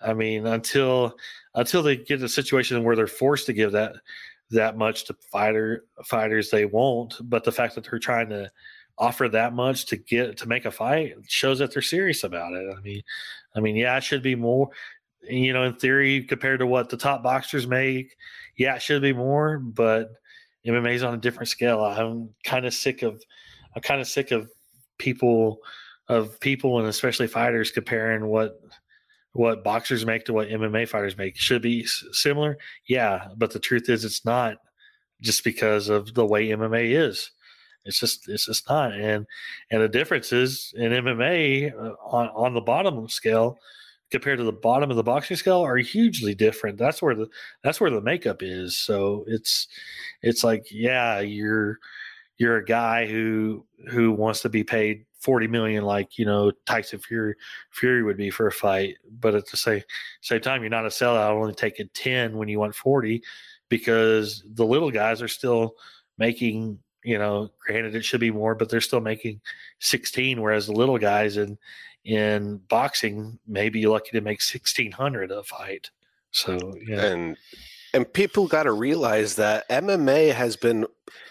[0.03, 1.15] I mean until
[1.55, 3.95] until they get a situation where they're forced to give that
[4.51, 7.15] that much to fighter fighters, they won't.
[7.21, 8.51] But the fact that they're trying to
[8.97, 12.75] offer that much to get to make a fight shows that they're serious about it.
[12.77, 13.01] I mean,
[13.55, 14.69] I mean, yeah, it should be more.
[15.23, 18.15] You know, in theory, compared to what the top boxers make,
[18.57, 19.59] yeah, it should be more.
[19.59, 20.09] But
[20.65, 21.83] MMA is on a different scale.
[21.83, 23.21] I'm kind of sick of.
[23.75, 24.49] I'm kind of sick of
[24.97, 25.59] people
[26.09, 28.59] of people and especially fighters comparing what
[29.33, 32.57] what boxers make to what MMA fighters make should be similar.
[32.87, 34.57] Yeah, but the truth is it's not
[35.21, 37.31] just because of the way MMA is.
[37.85, 38.93] It's just it's just not.
[38.93, 39.25] And
[39.71, 43.57] and the difference is in MMA uh, on on the bottom scale
[44.11, 46.77] compared to the bottom of the boxing scale are hugely different.
[46.77, 47.27] That's where the
[47.63, 48.77] that's where the makeup is.
[48.77, 49.67] So it's
[50.21, 51.79] it's like yeah, you're
[52.37, 56.99] you're a guy who who wants to be paid 40 million like you know Tyson
[56.99, 57.35] Fury
[57.71, 59.83] Fury would be for a fight but at the same
[60.21, 63.21] same time you're not a sellout only taking 10 when you want 40
[63.69, 65.75] because the little guys are still
[66.17, 69.39] making you know granted it should be more but they're still making
[69.79, 71.57] 16 whereas the little guys in
[72.05, 75.89] in boxing may be lucky to make 1600 a fight.
[76.31, 77.05] So yeah.
[77.05, 77.37] And
[77.93, 80.85] and people got to realize that MMA has been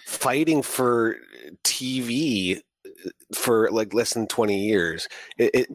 [0.07, 1.17] fighting for
[1.65, 2.61] TV
[3.35, 5.09] for like less than 20 years.
[5.39, 5.69] It, it,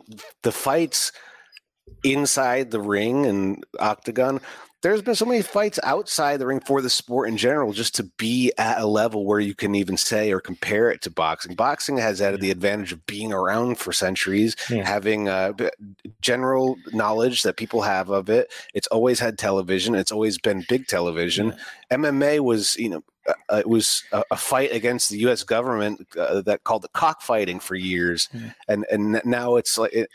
[0.44, 1.12] the fights
[2.04, 4.40] inside the ring and octagon
[4.86, 8.04] there's been so many fights outside the ring for the sport in general just to
[8.20, 11.56] be at a level where you can even say or compare it to boxing.
[11.56, 14.86] Boxing has added the advantage of being around for centuries, yeah.
[14.88, 15.54] having uh,
[16.22, 18.54] general knowledge that people have of it.
[18.76, 19.96] It's always had television.
[19.96, 21.56] It's always been big television.
[21.90, 21.98] Yeah.
[21.98, 23.04] MMA was, you know,
[23.50, 25.42] uh, it was a, a, fight against the U.S.
[25.42, 28.30] government uh, that called it cockfighting for years,
[28.68, 30.12] and and now it's like it,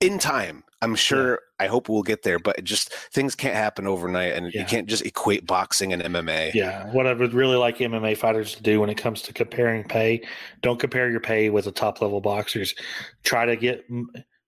[0.00, 0.64] in time.
[0.82, 1.30] I'm sure.
[1.30, 1.36] Yeah.
[1.58, 4.60] I hope we'll get there, but just things can't happen overnight, and yeah.
[4.60, 6.52] you can't just equate boxing and MMA.
[6.52, 9.84] Yeah, what I would really like MMA fighters to do when it comes to comparing
[9.84, 10.22] pay,
[10.60, 12.74] don't compare your pay with the top level boxers.
[13.24, 13.86] Try to get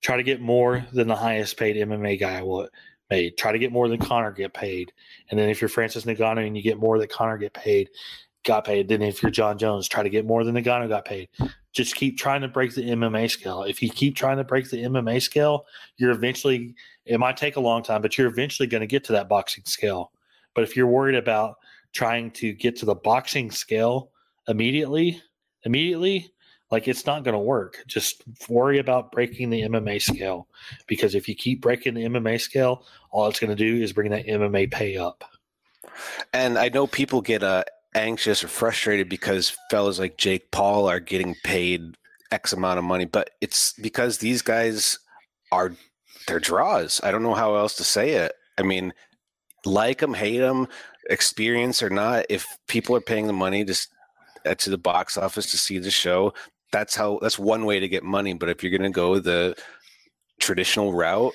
[0.02, 2.68] try to get more than the highest paid MMA guy will
[3.08, 3.38] made.
[3.38, 4.92] Try to get more than Conor get paid,
[5.30, 7.88] and then if you're Francis Ngannou and you get more that Conor get paid,
[8.44, 8.88] got paid.
[8.88, 11.28] Then if you're Jon Jones, try to get more than Ngannou got paid.
[11.72, 13.62] Just keep trying to break the MMA scale.
[13.62, 15.66] If you keep trying to break the MMA scale,
[15.96, 16.74] you're eventually.
[17.04, 19.64] It might take a long time, but you're eventually going to get to that boxing
[19.66, 20.12] scale.
[20.54, 21.56] But if you're worried about
[21.92, 24.10] trying to get to the boxing scale
[24.46, 25.22] immediately,
[25.64, 26.32] immediately,
[26.70, 27.82] like it's not going to work.
[27.86, 30.48] Just worry about breaking the MMA scale
[30.86, 34.10] because if you keep breaking the MMA scale, all it's going to do is bring
[34.10, 35.24] that MMA pay up.
[36.32, 37.64] And I know people get uh,
[37.98, 41.96] anxious or frustrated because fellas like Jake Paul are getting paid
[42.30, 44.98] X amount of money, but it's because these guys
[45.52, 45.74] are
[46.26, 47.00] they're draws.
[47.02, 48.32] I don't know how else to say it.
[48.58, 48.92] I mean,
[49.64, 50.68] like them, hate them,
[51.10, 53.74] experience or not, if people are paying the money to
[54.46, 56.32] uh, to the box office to see the show,
[56.72, 58.34] that's how that's one way to get money.
[58.34, 59.56] But if you're going to go the
[60.40, 61.32] traditional route,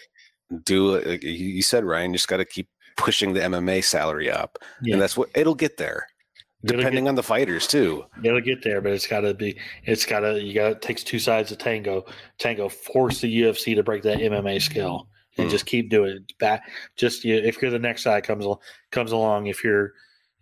[0.64, 4.58] do like you said, Ryan, you just got to keep pushing the MMA salary up,
[4.82, 4.94] yeah.
[4.94, 6.08] and that's what it'll get there.
[6.66, 9.58] Depending get, on the fighters too, it'll get there, but it's got to be.
[9.84, 10.42] It's got to.
[10.42, 10.72] You got.
[10.72, 12.06] It takes two sides of tango.
[12.40, 15.08] Tango force the UFC to break that MMA scale
[15.38, 15.52] and mm.
[15.52, 16.38] just keep doing it.
[16.38, 16.70] Back.
[16.96, 18.46] Just you, if you're the next guy comes
[18.92, 19.48] comes along.
[19.48, 19.94] If you're,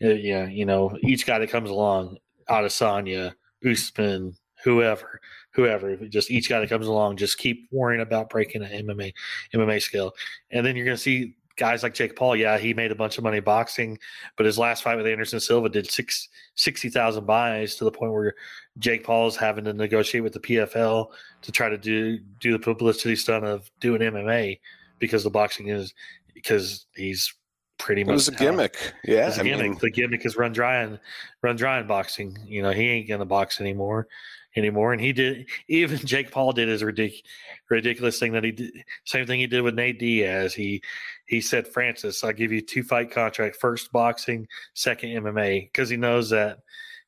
[0.03, 2.17] uh, yeah, you know, each guy that comes along,
[2.49, 3.33] Adesanya,
[3.65, 5.19] Usman, whoever,
[5.53, 9.13] whoever, just each guy that comes along, just keep worrying about breaking an MMA
[9.53, 10.13] MMA scale,
[10.51, 12.35] and then you're going to see guys like Jake Paul.
[12.35, 13.97] Yeah, he made a bunch of money boxing,
[14.37, 18.35] but his last fight with Anderson Silva did six, 60,000 buys to the point where
[18.79, 21.07] Jake Paul is having to negotiate with the PFL
[21.41, 24.59] to try to do do the publicity stunt of doing MMA
[24.99, 25.93] because the boxing is
[26.33, 27.33] because he's
[27.77, 28.11] pretty much.
[28.11, 28.93] It was a gimmick.
[29.03, 29.71] Yeah, it's a gimmick.
[29.71, 30.99] Mean, the gimmick is run dry and
[31.41, 32.37] run dry in boxing.
[32.45, 34.07] You know, he ain't gonna box anymore
[34.55, 34.93] anymore.
[34.93, 37.23] And he did even Jake Paul did his ridiculous
[37.69, 38.71] ridiculous thing that he did
[39.05, 40.53] same thing he did with Nate Diaz.
[40.53, 40.81] He
[41.25, 45.97] he said, Francis, I'll give you two fight contract, first boxing, second MMA, because he
[45.97, 46.59] knows that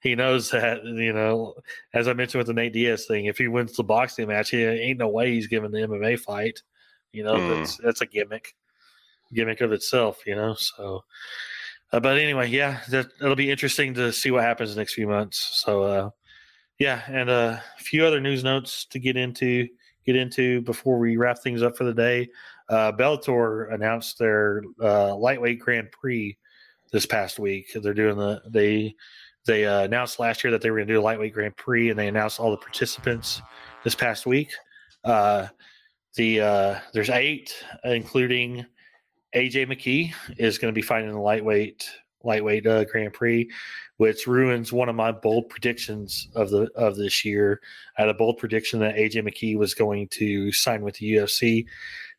[0.02, 1.56] he knows that, you know,
[1.94, 4.64] as I mentioned with the Nate Diaz thing, if he wins the boxing match, he
[4.64, 6.62] ain't no way he's giving the MMA fight.
[7.14, 7.58] You know, mm.
[7.58, 8.54] that's that's a gimmick.
[9.34, 10.54] Gimmick of itself, you know.
[10.56, 11.04] So
[11.92, 15.08] uh, but anyway, yeah, that it'll be interesting to see what happens the next few
[15.08, 15.62] months.
[15.64, 16.10] So uh
[16.80, 19.68] yeah, and a few other news notes to get into
[20.06, 22.30] get into before we wrap things up for the day.
[22.70, 26.38] Uh, Bellator announced their uh, lightweight Grand Prix
[26.92, 27.72] this past week.
[27.74, 28.96] They're doing the they
[29.46, 31.90] they uh, announced last year that they were going to do a lightweight Grand Prix,
[31.90, 33.42] and they announced all the participants
[33.84, 34.52] this past week.
[35.04, 35.48] Uh,
[36.16, 37.54] the uh, there's eight,
[37.84, 38.66] including
[39.36, 41.90] AJ McKee is going to be fighting the lightweight
[42.24, 43.50] lightweight uh, Grand Prix
[43.98, 47.62] which ruins one of my bold predictions of the of this year.
[47.98, 51.66] I had a bold prediction that AJ McKee was going to sign with the UFC.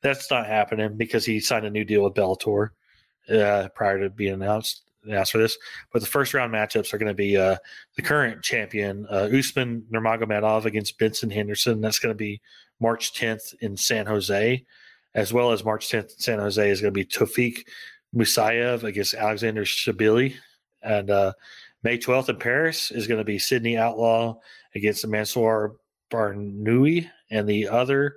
[0.01, 2.71] That's not happening because he signed a new deal with Bellator
[3.29, 5.59] uh, prior to being announced announced for this.
[5.93, 7.57] But the first round matchups are going to be uh,
[7.97, 11.81] the current champion uh, Usman Nurmagomedov against Benson Henderson.
[11.81, 12.41] That's going to be
[12.81, 14.65] March 10th in San Jose,
[15.15, 17.65] as well as March 10th in San Jose is going to be Tofiq
[18.15, 20.35] Musayev against Alexander Shabili.
[20.83, 21.33] And uh,
[21.83, 24.37] May 12th in Paris is going to be Sydney Outlaw
[24.75, 25.77] against Mansour
[26.11, 28.17] Barnaoui, and the other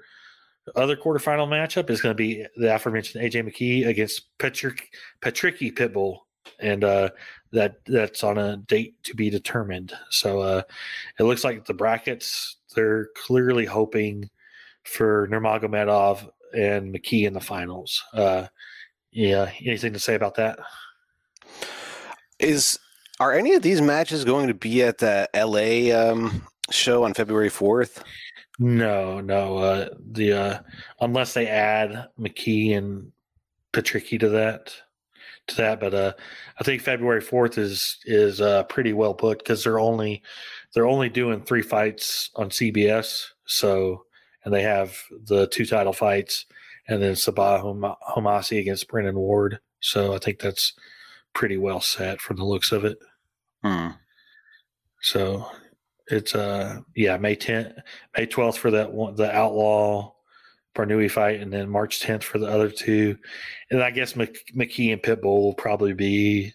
[0.75, 4.89] other quarterfinal matchup is going to be the aforementioned AJ McKee against Patrick
[5.21, 6.19] Patricky Pitbull,
[6.59, 7.09] and uh,
[7.51, 9.93] that that's on a date to be determined.
[10.09, 10.61] So uh,
[11.19, 14.29] it looks like the brackets they're clearly hoping
[14.83, 18.03] for Nurmagomedov and McKee in the finals.
[18.13, 18.47] Uh,
[19.17, 20.59] yeah, anything to say about that?
[22.37, 22.77] Is
[23.19, 27.49] are any of these matches going to be at the LA um, show on February
[27.49, 28.03] 4th?
[28.59, 29.57] No, no.
[29.57, 30.59] Uh, the uh,
[31.01, 33.11] unless they add McKee and
[33.73, 34.71] Patricky to that,
[35.47, 35.79] to that.
[35.79, 36.13] But uh,
[36.59, 40.21] I think February 4th is is uh, pretty well put because they're only
[40.75, 43.25] they're only doing three fights on CBS.
[43.47, 44.05] So
[44.45, 46.45] and they have the two title fights
[46.87, 49.59] and then Sabah Homasi against Brennan Ward.
[49.79, 50.73] So I think that's
[51.33, 52.97] pretty well set from the looks of it.
[53.63, 53.89] Hmm.
[55.01, 55.47] So
[56.07, 57.73] it's uh yeah May 10th,
[58.17, 60.13] May 12th for that one the Outlaw
[60.75, 63.17] Barnaoui fight, and then March 10th for the other two,
[63.71, 66.53] and I guess McKee and Pitbull will probably be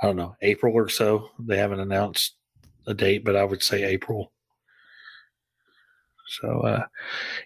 [0.00, 1.30] I don't know April or so.
[1.38, 2.34] They haven't announced
[2.86, 4.32] a date, but I would say April.
[6.28, 6.86] So uh,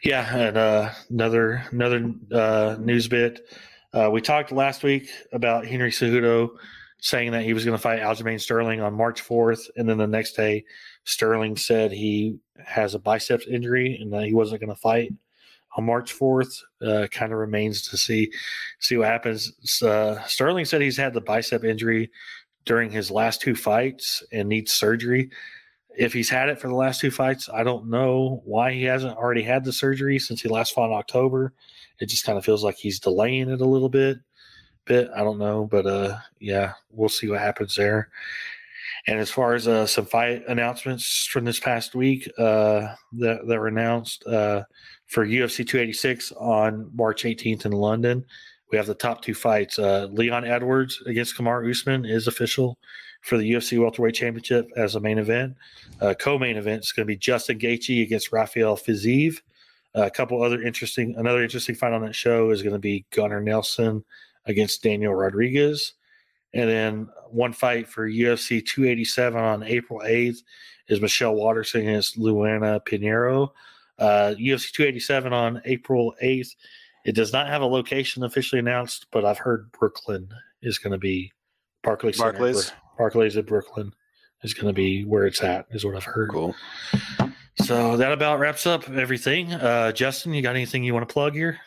[0.02, 3.40] yeah, and uh, another another uh, news bit.
[3.92, 6.50] Uh, we talked last week about Henry Cejudo
[6.98, 10.06] saying that he was going to fight Aljamain Sterling on March 4th, and then the
[10.06, 10.64] next day,
[11.04, 15.12] Sterling said he has a biceps injury and that he wasn't going to fight
[15.76, 16.62] on March 4th.
[16.80, 18.32] Uh, kind of remains to see
[18.80, 19.52] see what happens.
[19.82, 22.10] Uh, Sterling said he's had the bicep injury
[22.64, 25.30] during his last two fights and needs surgery.
[25.96, 29.16] If he's had it for the last two fights, I don't know why he hasn't
[29.16, 31.52] already had the surgery since he last fought in October.
[32.00, 34.18] It just kind of feels like he's delaying it a little bit.
[34.84, 38.10] Bit I don't know, but uh, yeah, we'll see what happens there.
[39.06, 43.58] And as far as uh, some fight announcements from this past week uh, that, that
[43.58, 44.62] were announced uh,
[45.06, 48.24] for UFC 286 on March 18th in London,
[48.72, 49.78] we have the top two fights.
[49.78, 52.78] Uh, Leon Edwards against Kamaru Usman is official
[53.20, 55.54] for the UFC Welterweight Championship as a main event.
[56.00, 59.36] Uh, co-main event is going to be Justin Gaethje against Rafael Fiziev.
[59.94, 63.42] a couple other interesting, another interesting fight on that show is going to be Gunnar
[63.42, 64.02] Nelson
[64.46, 65.92] against Daniel Rodriguez.
[66.54, 70.42] And then one fight for UFC 287 on April 8th
[70.88, 73.50] is Michelle Waterson against Luana Pinheiro.
[73.98, 76.54] Uh, UFC 287 on April 8th.
[77.04, 80.28] It does not have a location officially announced, but I've heard Brooklyn
[80.62, 81.32] is going to be
[81.82, 82.18] Barclays.
[82.18, 82.72] Barclays.
[82.96, 83.92] Barclays at Brooklyn
[84.42, 86.30] is going to be where it's at, is what I've heard.
[86.30, 86.54] Cool.
[87.56, 89.52] So that about wraps up everything.
[89.52, 91.58] Uh, Justin, you got anything you want to plug here?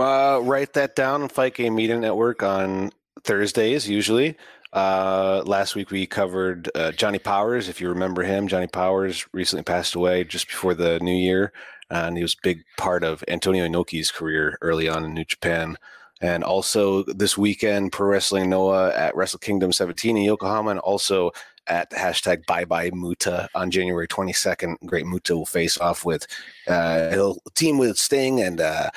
[0.00, 2.90] Uh, write that down Fight Game Media Network on
[3.22, 4.36] Thursdays, usually.
[4.74, 7.68] Uh, last week we covered uh, Johnny Powers.
[7.68, 11.52] If you remember him, Johnny Powers recently passed away just before the new year,
[11.90, 15.78] and he was a big part of Antonio Inoki's career early on in New Japan.
[16.20, 21.30] And also this weekend, Pro Wrestling Noah at Wrestle Kingdom 17 in Yokohama, and also
[21.68, 24.76] at hashtag Bye Bye Muta on January 22nd.
[24.86, 26.26] Great Muta will face off with
[26.66, 28.90] uh, he'll team with Sting and uh,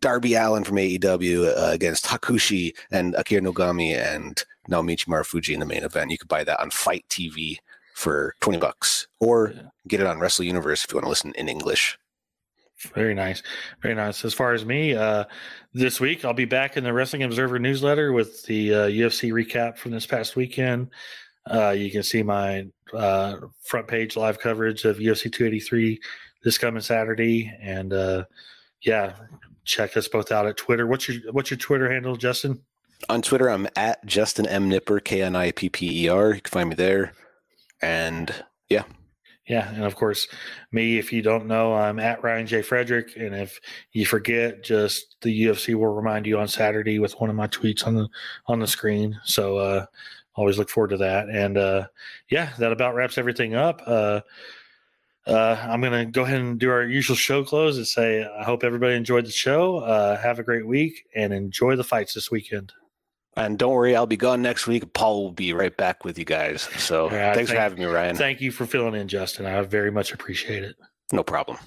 [0.00, 5.66] Darby Allin from AEW uh, against Hakushi and Akira Nogami and Naomichi Marufuji in the
[5.66, 6.10] main event.
[6.10, 7.58] You could buy that on FITE TV
[7.94, 9.52] for 20 bucks or
[9.86, 11.98] get it on Wrestle Universe if you want to listen in English.
[12.94, 13.42] Very nice.
[13.82, 14.24] Very nice.
[14.24, 15.24] As far as me, uh,
[15.74, 19.76] this week I'll be back in the Wrestling Observer newsletter with the uh, UFC recap
[19.76, 20.90] from this past weekend.
[21.50, 25.98] Uh, you can see my uh, front page live coverage of UFC 283
[26.44, 27.52] this coming Saturday.
[27.60, 28.24] And uh,
[28.82, 29.14] yeah,
[29.64, 30.86] check us both out at Twitter.
[30.86, 32.62] What's your what's your Twitter handle, Justin?
[33.08, 36.34] On Twitter, I'm at Justin M Knipper, K N I P P E R.
[36.34, 37.12] You can find me there.
[37.80, 38.34] And
[38.68, 38.84] yeah.
[39.46, 40.28] Yeah, and of course,
[40.72, 40.98] me.
[40.98, 43.58] If you don't know, I'm at Ryan J Frederick, and if
[43.92, 47.86] you forget, just the UFC will remind you on Saturday with one of my tweets
[47.86, 48.08] on the
[48.46, 49.18] on the screen.
[49.24, 49.86] So uh,
[50.34, 51.28] always look forward to that.
[51.30, 51.88] And uh,
[52.30, 53.82] yeah, that about wraps everything up.
[53.86, 54.20] Uh,
[55.26, 58.44] uh, I'm going to go ahead and do our usual show close and say I
[58.44, 59.78] hope everybody enjoyed the show.
[59.78, 62.72] Uh, have a great week and enjoy the fights this weekend.
[63.36, 64.92] And don't worry, I'll be gone next week.
[64.92, 66.62] Paul will be right back with you guys.
[66.78, 68.16] So thanks thank, for having me, Ryan.
[68.16, 69.46] Thank you for filling in, Justin.
[69.46, 70.76] I very much appreciate it.
[71.12, 71.58] No problem.